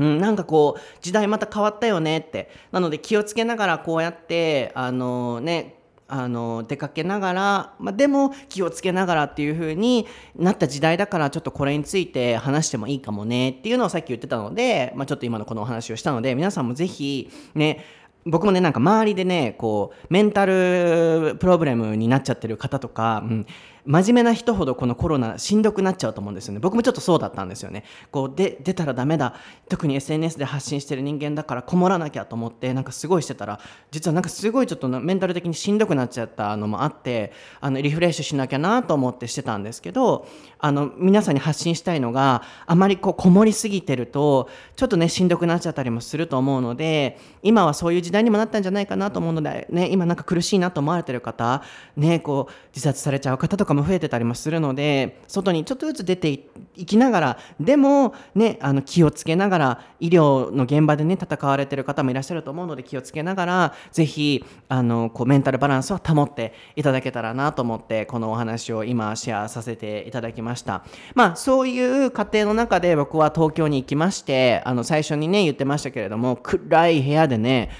[0.00, 2.50] うん、なんかこう時代また変わったよねって。
[2.72, 5.76] なので気をつけながらこうやってあのね
[6.10, 17.84] あの出かけながら、まあ、でも気をつけながらっていう風になった時代だからちょっとこれについて話してもいいかもねっていうのをさっき言ってたので、まあ、ちょっと今のこのお話をしたので皆さんも是非ね
[18.26, 23.46] 僕もねなんか周りでねこうメンタルプロブレムになっちゃってる方とか、うん、
[23.86, 26.60] 真面目な人ほどこのコロナしんどくなっちゃうと思うんですよね。
[26.60, 27.84] 僕もちょっとそうだったんですよね。
[28.10, 29.34] こうで出たらダメだ。
[29.68, 33.58] 特に SNS で発信してる人間だからこもらなきゃと思ってなんかすごいしてたら
[33.90, 40.26] 実はなんかすごいちょっとメンタル的にしんどくなっちゃったのもあってあのリフレッシュしなきゃなと思ってしてたんですけど
[40.58, 51.62] あの皆さんに発信したいのがあまりこうこもりすぎてるとちょっとねしんどくなっちゃったりもすると思うので今はそういう時代にもなったんじゃないかなと思うので、ね、今なんか苦しいなと思われてる方、
[51.96, 56.28] ね、こう自殺されちゃう方とかも増えてたりもするので外にちょっとずつ出て
[56.76, 70.84] いきながらでも、ね、あの気をつけながら医療の現場でね戦われてる方もいらっしゃると思うので気をつけながらぜひあのこうメンタルバランスを保っていただけたらなと思ってこのお話を今シェアさせていただきました。
[71.14, 77.70] まあそういう過程の中で僕は東京に行きましてあの最初にね言ってましたけれども暗い部屋でね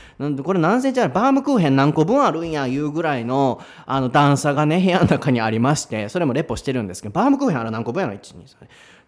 [0.42, 8.44] これ何センチあるバームクーヘン何個分あるんやいうぐらいのあの段差がね部屋の中にありましてそれもレポしてるんですけどバームクーヘンあれ何個分やろ1 2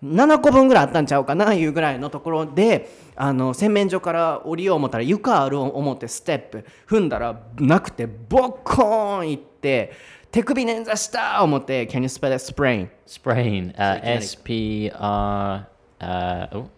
[0.03, 9.93] 3 7個分ぐらいあったんちゃうかないうぐらいのところであの洗面所から降りよう思ったら床ある思ってステップ踏んだらなくてボッコーンいって
[10.31, 12.89] 手首捻挫した思って Can you spell that sprain?
[13.07, 13.75] Sprain.
[13.77, 16.69] Uh, S-P-R Uh, oh,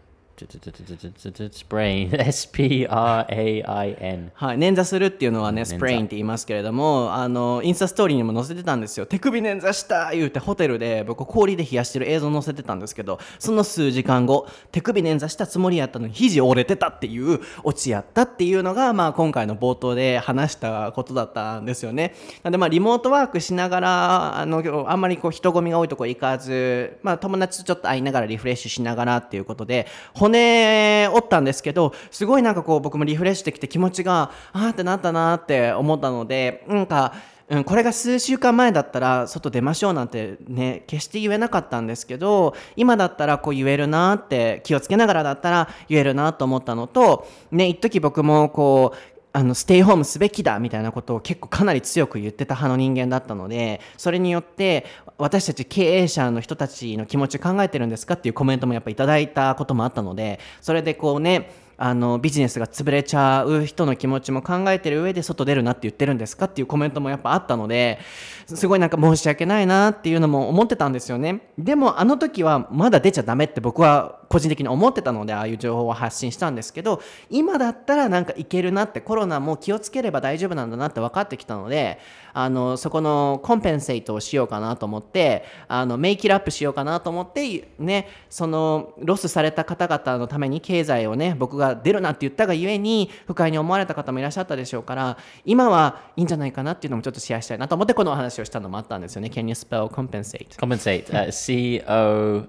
[1.52, 9.06] sprain S P R A I N はい、捻挫するっていうのはね、捻挫スプレインって言いますけれども、あの、インスタストーリーにも載せてたんですよ。
[9.06, 22.14] 手首捻挫した言うてホテルで僕氷で冷やしてる映像載せてたんですけど、その数時間後、手首捻挫したつもりやったのに肘折れてたっていうオチやったっていうのが、まあ今回の冒頭で話したことだったんですよね。
[22.42, 29.86] なんでまあリモートワークしながら、あの、あんまりこう人混みが多いとこ行かず、まあ友達とちょっと会いながらリフレッシュしながらっていうことで、
[30.24, 37.12] 骨折ったんですけど、すごいなんかこう僕もリフレッシュできて気持ちが、あーってなったなって思ったので、なんか、
[37.48, 54.86] うん、これが数週間前だったら外出ましょうなんてね決して言えなかったんですけど今だったらこう言えるなって気をつけながらだったら言えるなと思ったのとね一時僕もこうあのステイホームすべきだみたいなことを結構かなり強く言ってた派の人間だったのでそれによって
[55.18, 67.98] 私たち経営者の人たちの気持ちを考えてるんですかっていうコメントもやっぱいただいたこともあったのでそれでこうねあのビジネスが潰れちゃう人の気持ちも考えてる上で外出るなって言ってるんですかっていうコメントもやっぱあったので
[68.46, 71.48] すごいなんか申し訳ないなっていうのも思ってたんですよね。
[71.58, 77.00] でもあの時はまだ出ちゃダメって僕は個人的に思ってたのでああいう情報を発信したんですけど
[77.30, 82.00] 今だったらなんかいけるなってコロナも気をつければ大丈夫なんだなって分かってきたので
[82.32, 99.30] あのそこのコンペンセイトをしようかなと思ってあのメイキラップしようかなと思ってねそのロスされた方々のために経済をね僕が出るなって言ったがゆえに不快に思われた方もいらっしゃったでしょうから今はいいんじゃないかなっていうのもちょっとシェアしたいなと思ってこのお話をしたのもあったんですよね。
[99.32, 100.48] Can you spell compensate?
[100.56, 101.06] compensate.
[101.06, 102.46] Uh, C O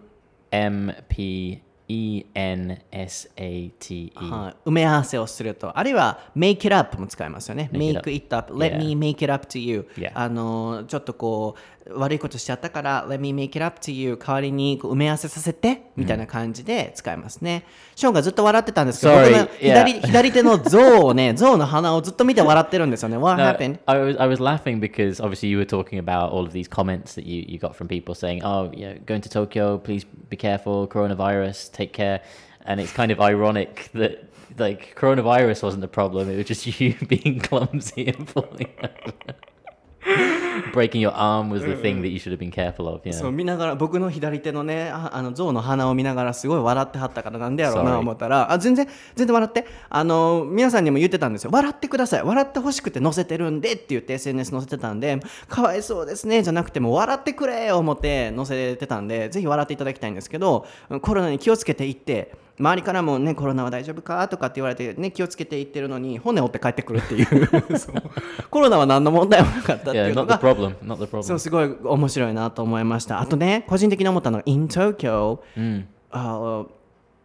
[0.51, 4.11] M P E N S A T E.
[4.15, 5.77] はい埋め合わせをすると。
[5.77, 7.69] あるいは make it up も使いますよね。
[7.71, 8.53] Make it up.
[8.53, 10.11] let me make it up to you、Yeah.
[10.15, 17.63] あのちょっとこう悪いことしちゃったから let me make it up to you 代わりに埋め合わせさせてみたいな感じで使いますね、
[17.95, 20.05] ショーンがずっと笑ってたんですけど僕の左 yeah.
[20.07, 23.79] 左手の象をね象の鼻をずっと見て笑ってるんですよね What No, happened?
[23.85, 27.13] I was I was laughing because obviously you were talking about all of these comments
[27.15, 30.87] that you, you got from people saying, "Oh, yeah, going to Tokyo, please be careful,
[30.87, 32.21] coronavirus, take care."
[32.65, 34.23] And it's kind of ironic that
[34.57, 38.69] like coronavirus wasn't the problem; it was just you being clumsy and falling.
[40.73, 43.01] Breaking your arm was the thing that you should have been careful of.
[43.11, 47.99] そう.見ながら僕の左手のねああの象の鼻を見ながらすごい笑ってはったからなんでやろうな Sorry.
[47.99, 60.65] 思ったらあ全然全然笑ってあの皆さんにも言ってたんですよ笑ってください笑ってほしくて載せてるんでって言って SNS 載せてたんでかわいそうですねじゃなくてもう笑ってくれよ思って載せてたんでぜひ笑っていただきたいんですけど
[61.01, 67.27] コロナに気をつけていって周りからもねコロナは大丈夫かとかって言われてね気をつけていってるのに骨折って帰ってくるっていう
[68.49, 73.19] コロナは何の問題もなかったってい Yeah, うのが the そう.すごい面白いなと思いました。
[73.19, 75.39] あとね、個人的に思ったのが、in Tokyo、
[76.11, 76.67] uh,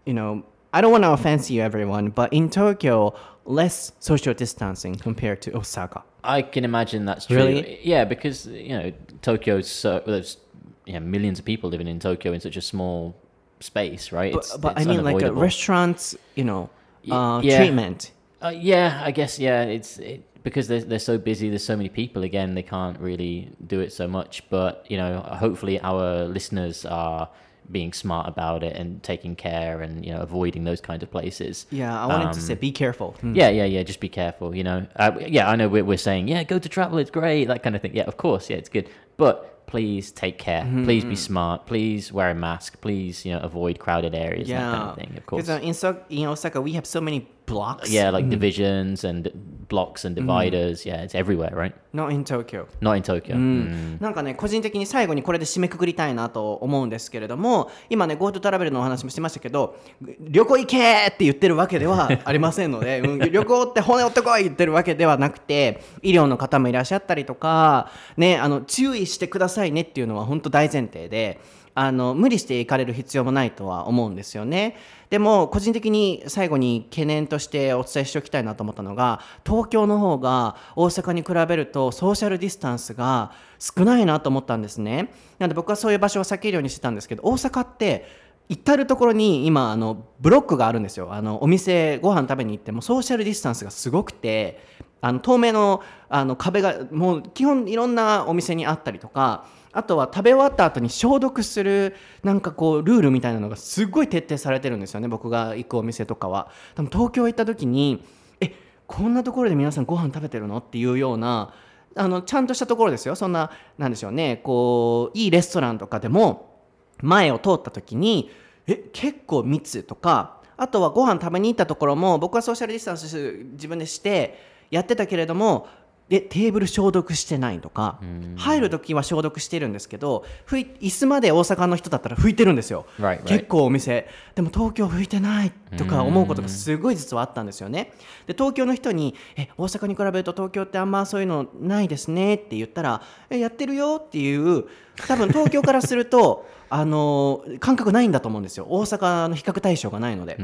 [0.04, 3.14] you know, I don't want to offend you everyone, but in Tokyo,
[3.46, 6.02] less social distancing compared to Osaka.
[6.22, 7.36] I can imagine that's true.
[7.36, 7.78] Really?
[7.84, 10.38] Yeah, because you know Tokyo's so there's
[10.86, 13.14] you know, millions of people living in Tokyo in such a small
[13.60, 14.32] space, right?
[14.32, 15.42] But, It's, but I mean, like a unavoidable.
[15.42, 16.70] restaurants, you know,
[17.10, 17.58] uh, yeah.
[17.58, 18.12] treatment.
[18.42, 19.62] Uh, yeah, I guess yeah.
[19.64, 21.48] It's it, because they're they're so busy.
[21.48, 22.22] There's so many people.
[22.24, 24.48] Again, they can't really do it so much.
[24.50, 27.28] But you know, hopefully our listeners are
[27.70, 31.66] being smart about it and taking care and you know avoiding those kind of places.
[31.70, 33.12] Yeah, I wanted to Um, say be careful.
[33.20, 33.34] Hmm.
[33.34, 33.82] Yeah, yeah, yeah.
[33.82, 34.56] Just be careful.
[34.56, 34.86] You know.
[34.96, 36.98] Uh, yeah, I know we're, we're saying yeah, go to travel.
[36.98, 37.44] It's great.
[37.46, 37.94] That kind of thing.
[37.94, 38.48] Yeah, of course.
[38.50, 38.88] Yeah, it's good.
[39.18, 40.64] But please take care.
[40.84, 41.64] Please be smart.
[41.66, 42.80] Please wear a mask.
[42.80, 44.48] Please you know avoid crowded areas.
[44.48, 45.12] That kind Yeah, of thing.
[45.16, 45.46] Of course.
[45.46, 47.20] because uh, in, so- in Osaka we have so many
[47.50, 47.90] blocks?
[47.90, 49.30] yeah, like divisions and
[49.68, 50.84] blocks and dividers.
[50.84, 51.74] Yeah, it's everywhere, right?
[51.92, 52.66] Not in Tokyo.
[52.80, 53.36] Not in Tokyo.
[53.36, 54.00] Mm.
[54.00, 59.76] なんかね個人的に最後にこれで締めくくりたいなと思うんですけれども今ね GoTo トラベルのお話もしてましたけど
[60.20, 71.40] 旅行行けーって言ってるわけではありませんので、 うん旅行って骨折ってこい言ってるわけではなくて医療の方もいらっしゃったりとか、ね、あの注意してくださいねっていうのは本当大前提で
[71.74, 74.76] あの無理して行かれる必要もないとは思うんですよね。
[75.08, 85.12] でも個人的に最後に懸念としてお伝えしておきたいなと思ったのが東京の方が大阪に比べるとソーシャルディスタンスが少ないなと思ったんですね。
[85.38, 88.06] なので僕はそういう場所を避けるようにしてたんですけど大阪って
[88.48, 94.60] 至る所に今あのブロックがあるんですよあのお店ご飯食べに行ってもソーシャルディスタンスがすごくて
[95.00, 101.94] あの透明のあの壁がもう基本いろんなお店にあったりとかあとは食べ終わった後に消毒する
[102.24, 106.50] なんかこうルールみたいなのがすごい徹底されてるんですよね僕が行くお店とかは。
[106.74, 108.04] でも東京行った時に
[108.40, 108.52] え
[108.86, 110.58] こんなところで皆さんご飯食べてるの？
[110.58, 111.54] っていうような
[111.96, 116.60] あのちゃんとしたところですよそんななんでしょうねこういいレストランとかでも
[117.02, 118.30] 前を通った時に
[118.66, 124.38] え結構密とかあとはご飯食べに行ったところも僕はソーシャルディスタンス自分でして
[124.70, 125.66] やってたけれども
[126.10, 128.00] でテーブル消毒してないとか
[128.36, 133.24] 入る時は消毒してるんですけど拭い椅子まで大阪の人だったら拭いてるんですよ、Right, right.
[133.24, 134.08] 結構お店。
[134.34, 137.92] でも東京拭いてないとか思うことがすごい実はあったんですよね。
[138.26, 144.64] で東京の人に「え大阪に比べると東京ってあんまそういうのないですね」って言ったら「えやってるよ」っていう
[145.06, 148.66] 多分東京からすると あの感覚ないんだと思うんですよ。
[148.68, 150.38] 大阪の比較対象がないので。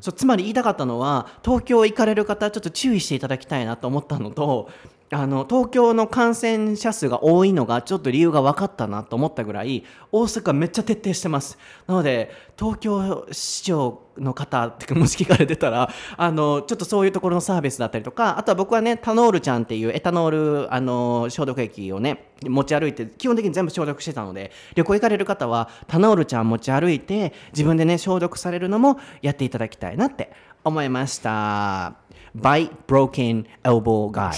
[0.00, 4.68] そうつまり言いたかったのは東京行かれる方ちょっと注意していただきたいなと思ったのと
[5.12, 11.58] あの東京の感染者数が多いのがちょっと理由が分かったなと思ったぐらい大阪めっちゃ徹底してます
[11.88, 30.30] なので東京市長の方ってかもし聞かれてたらあのちょっとそういうところのサービスだったりとかあとは僕はねタノールちゃんっていうエタノールあの消毒液をね持ち歩いて基本的に全部消毒してたので旅行行かれる方はタノールちゃん持ち歩いて自分でね消毒されるのもやっていただきたいなって
[30.62, 32.09] 思いました。
[32.36, 34.30] Bite Broken Elbow Guy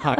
[0.00, 0.18] はい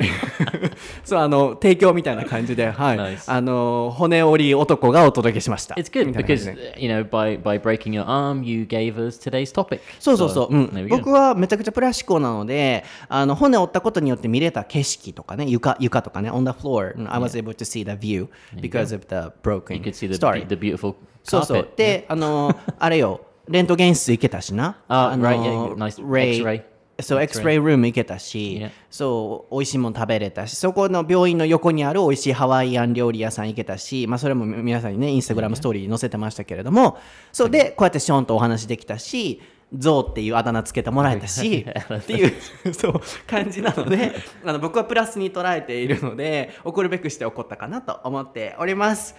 [1.04, 3.24] そうあの提供みたいな感じで、はい Nice.
[3.32, 9.18] あの骨折り男がお届けしました It's good because で you know by by breaking your arm, you gave us
[9.18, 9.80] today's topic.
[9.98, 18.28] そうそうそう、うん.僕はめちゃくちゃプラス思考なのであの骨折ったことによって見れた景色とかね床床とかね on the floor I was able to see the view
[18.60, 20.94] because of the broken You could see the story the beautiful
[21.24, 21.74] そうそう carpet.
[21.76, 26.62] であのあれよレントゲン室行けたしなあの right, yeah, nice Ray- X-ray
[27.02, 36.98] そう X-ray ルーム行けたし.そう美味しいもの食べれたしそこの病院の横にある美味しいハワイアン料理屋さん行けたし、まあ、それも皆さんにねインスタグラムストーリーに載せてましたけれども
[37.32, 39.40] そうでこうやってショーンとお話できたし
[39.74, 41.64] ゾウっていうあだ名つけてもらえたし
[41.96, 42.32] っていう
[42.74, 44.12] そう感じなので
[44.44, 49.14] あの僕はプラスに捉えているので怒るべくして怒ったかなと思っております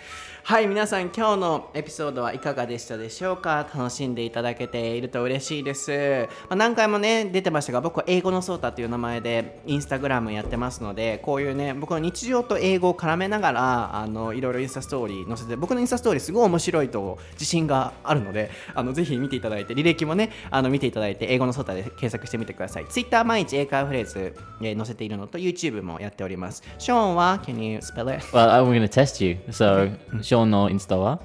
[0.46, 3.66] はい皆さん今日のエピソードはいかがでしたでしょうか？
[3.74, 22.86] 楽しんでいただけていると嬉しいです、まあ、何回もね出てましたが僕は英語のソータという名前でインスタグラムやってますのでこういうね僕の日常と英語を絡めながらあのいろいろインスタストーリー載せて僕のインスタストーリーすごい面白いと自信があるのであのぜひ見ていただいて履歴もねあの見ていただいて英語のソータで検索してみてください。
[22.89, 26.62] Twitter 毎日英会話フレーズ、えー載せているのと YouTube もやっております。
[26.80, 28.26] ショーンは？Can you spell it?
[28.36, 29.38] Well, I'm going to test you.
[29.52, 29.96] So,
[30.34, 31.20] Sean no Insta wa?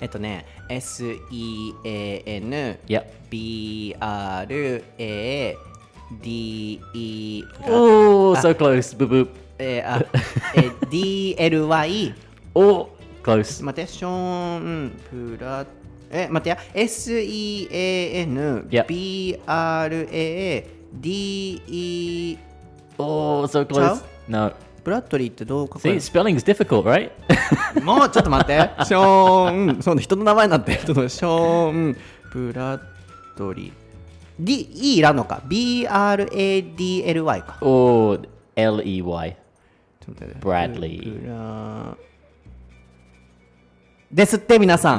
[0.00, 2.50] えっとね S-E-A-N
[2.88, 3.04] Yep.
[6.10, 8.94] B-R-A-D-E Oh, so close.
[8.96, 9.28] Boop boop.
[9.58, 10.04] えーあ
[10.54, 12.14] えー D-L-Y
[12.54, 12.88] Oh,
[13.22, 13.62] close.
[13.64, 15.66] 待ってショーンプラ
[16.10, 18.86] え待ってや S-E-A-N Yep.
[20.96, 22.38] B-R-A-D-E
[22.98, 24.02] Oh, so close.
[24.28, 24.52] No.
[24.86, 27.10] ブラッドリーってどう書く See, spelling is difficult, right?
[27.82, 28.70] もうちょっと待って。
[28.84, 30.78] ショーン、そうね、人の名前になってる。
[30.78, 31.96] ショーン、
[32.32, 32.80] ブラッ
[33.36, 33.72] ドリー。
[34.38, 37.58] D、E いらんのか？B-R-A-D-L-Y か。
[37.62, 38.16] oh,
[38.54, 39.36] L E Y.
[39.98, 41.20] ちょっと待って Bradley.
[41.20, 41.96] ブラ
[44.12, 44.98] ですって皆さん、あ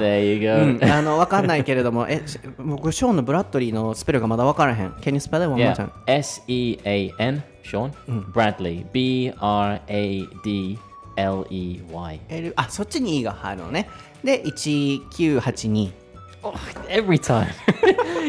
[1.02, 2.24] の分かんないけれどもえ
[2.58, 5.94] 僕ショーンのブラッドリーのスペルがまだ分からへん Can you ンワンちゃん。
[6.08, 6.44] S.
[6.48, 6.78] E.
[6.84, 7.14] A.
[7.18, 7.44] N.
[7.64, 9.82] ショーンブラッドリー B-R-A-D-L-E-Y
[12.56, 13.90] あそっちにいいが入るのね
[14.24, 15.92] で1982
[16.44, 16.54] Oh,
[16.88, 17.52] every time.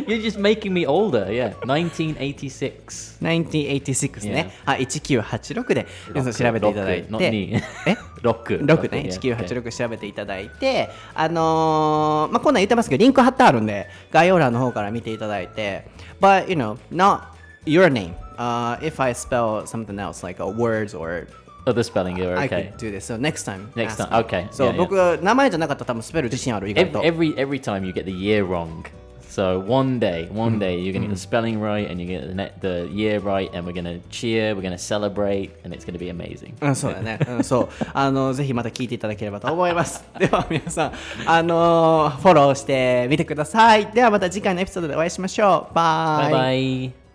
[0.07, 1.31] You're just making me older.
[1.31, 1.55] Yeah.
[1.61, 3.19] 1986.
[3.21, 4.51] 1986ね。
[4.65, 7.09] はい、1986で皆さん調べていただいて。
[7.11, 7.63] knee.
[7.87, 8.65] え Rock.
[8.65, 9.47] 6ね、Yeah, okay.
[9.47, 15.87] 1986調べていただいて、あのーまあ、こんなん言ってますけど、リンク貼ってあるんで、概要欄の方から見ていただいて、
[16.21, 18.15] but, you know, not your name.
[18.39, 21.27] Uh, if I spell something else, like a words or
[21.68, 22.72] Other spelling, you're I okay.
[22.72, 23.06] could do this.
[23.06, 23.72] So next time.
[23.76, 24.26] Next ask time, me.
[24.26, 24.48] okay.
[24.52, 24.78] そう、 Yeah, yeah.
[24.78, 27.02] 僕、名前じゃなかったら多分スペル自信ある、意外 Every, と。
[27.02, 28.84] every every time you get the year wrong.
[29.30, 32.36] So one day, one day you're gonna get the spelling right and you get the
[32.36, 36.12] net, the year right, and we're gonna cheer, we're gonna celebrate, and it's gonna be
[36.12, 36.54] amazing.
[36.62, 37.18] うん、そ うだね。
[37.28, 37.70] うん、そう。
[37.94, 40.04] あの、ぜひまた聞いていただければと思います。
[40.20, 40.92] では、皆さん、
[41.26, 43.88] あのフォローしてみてください。
[43.88, 45.74] では、また次回のエピソードでお会いしましょう。
[45.74, 47.07] バイ Bye bye.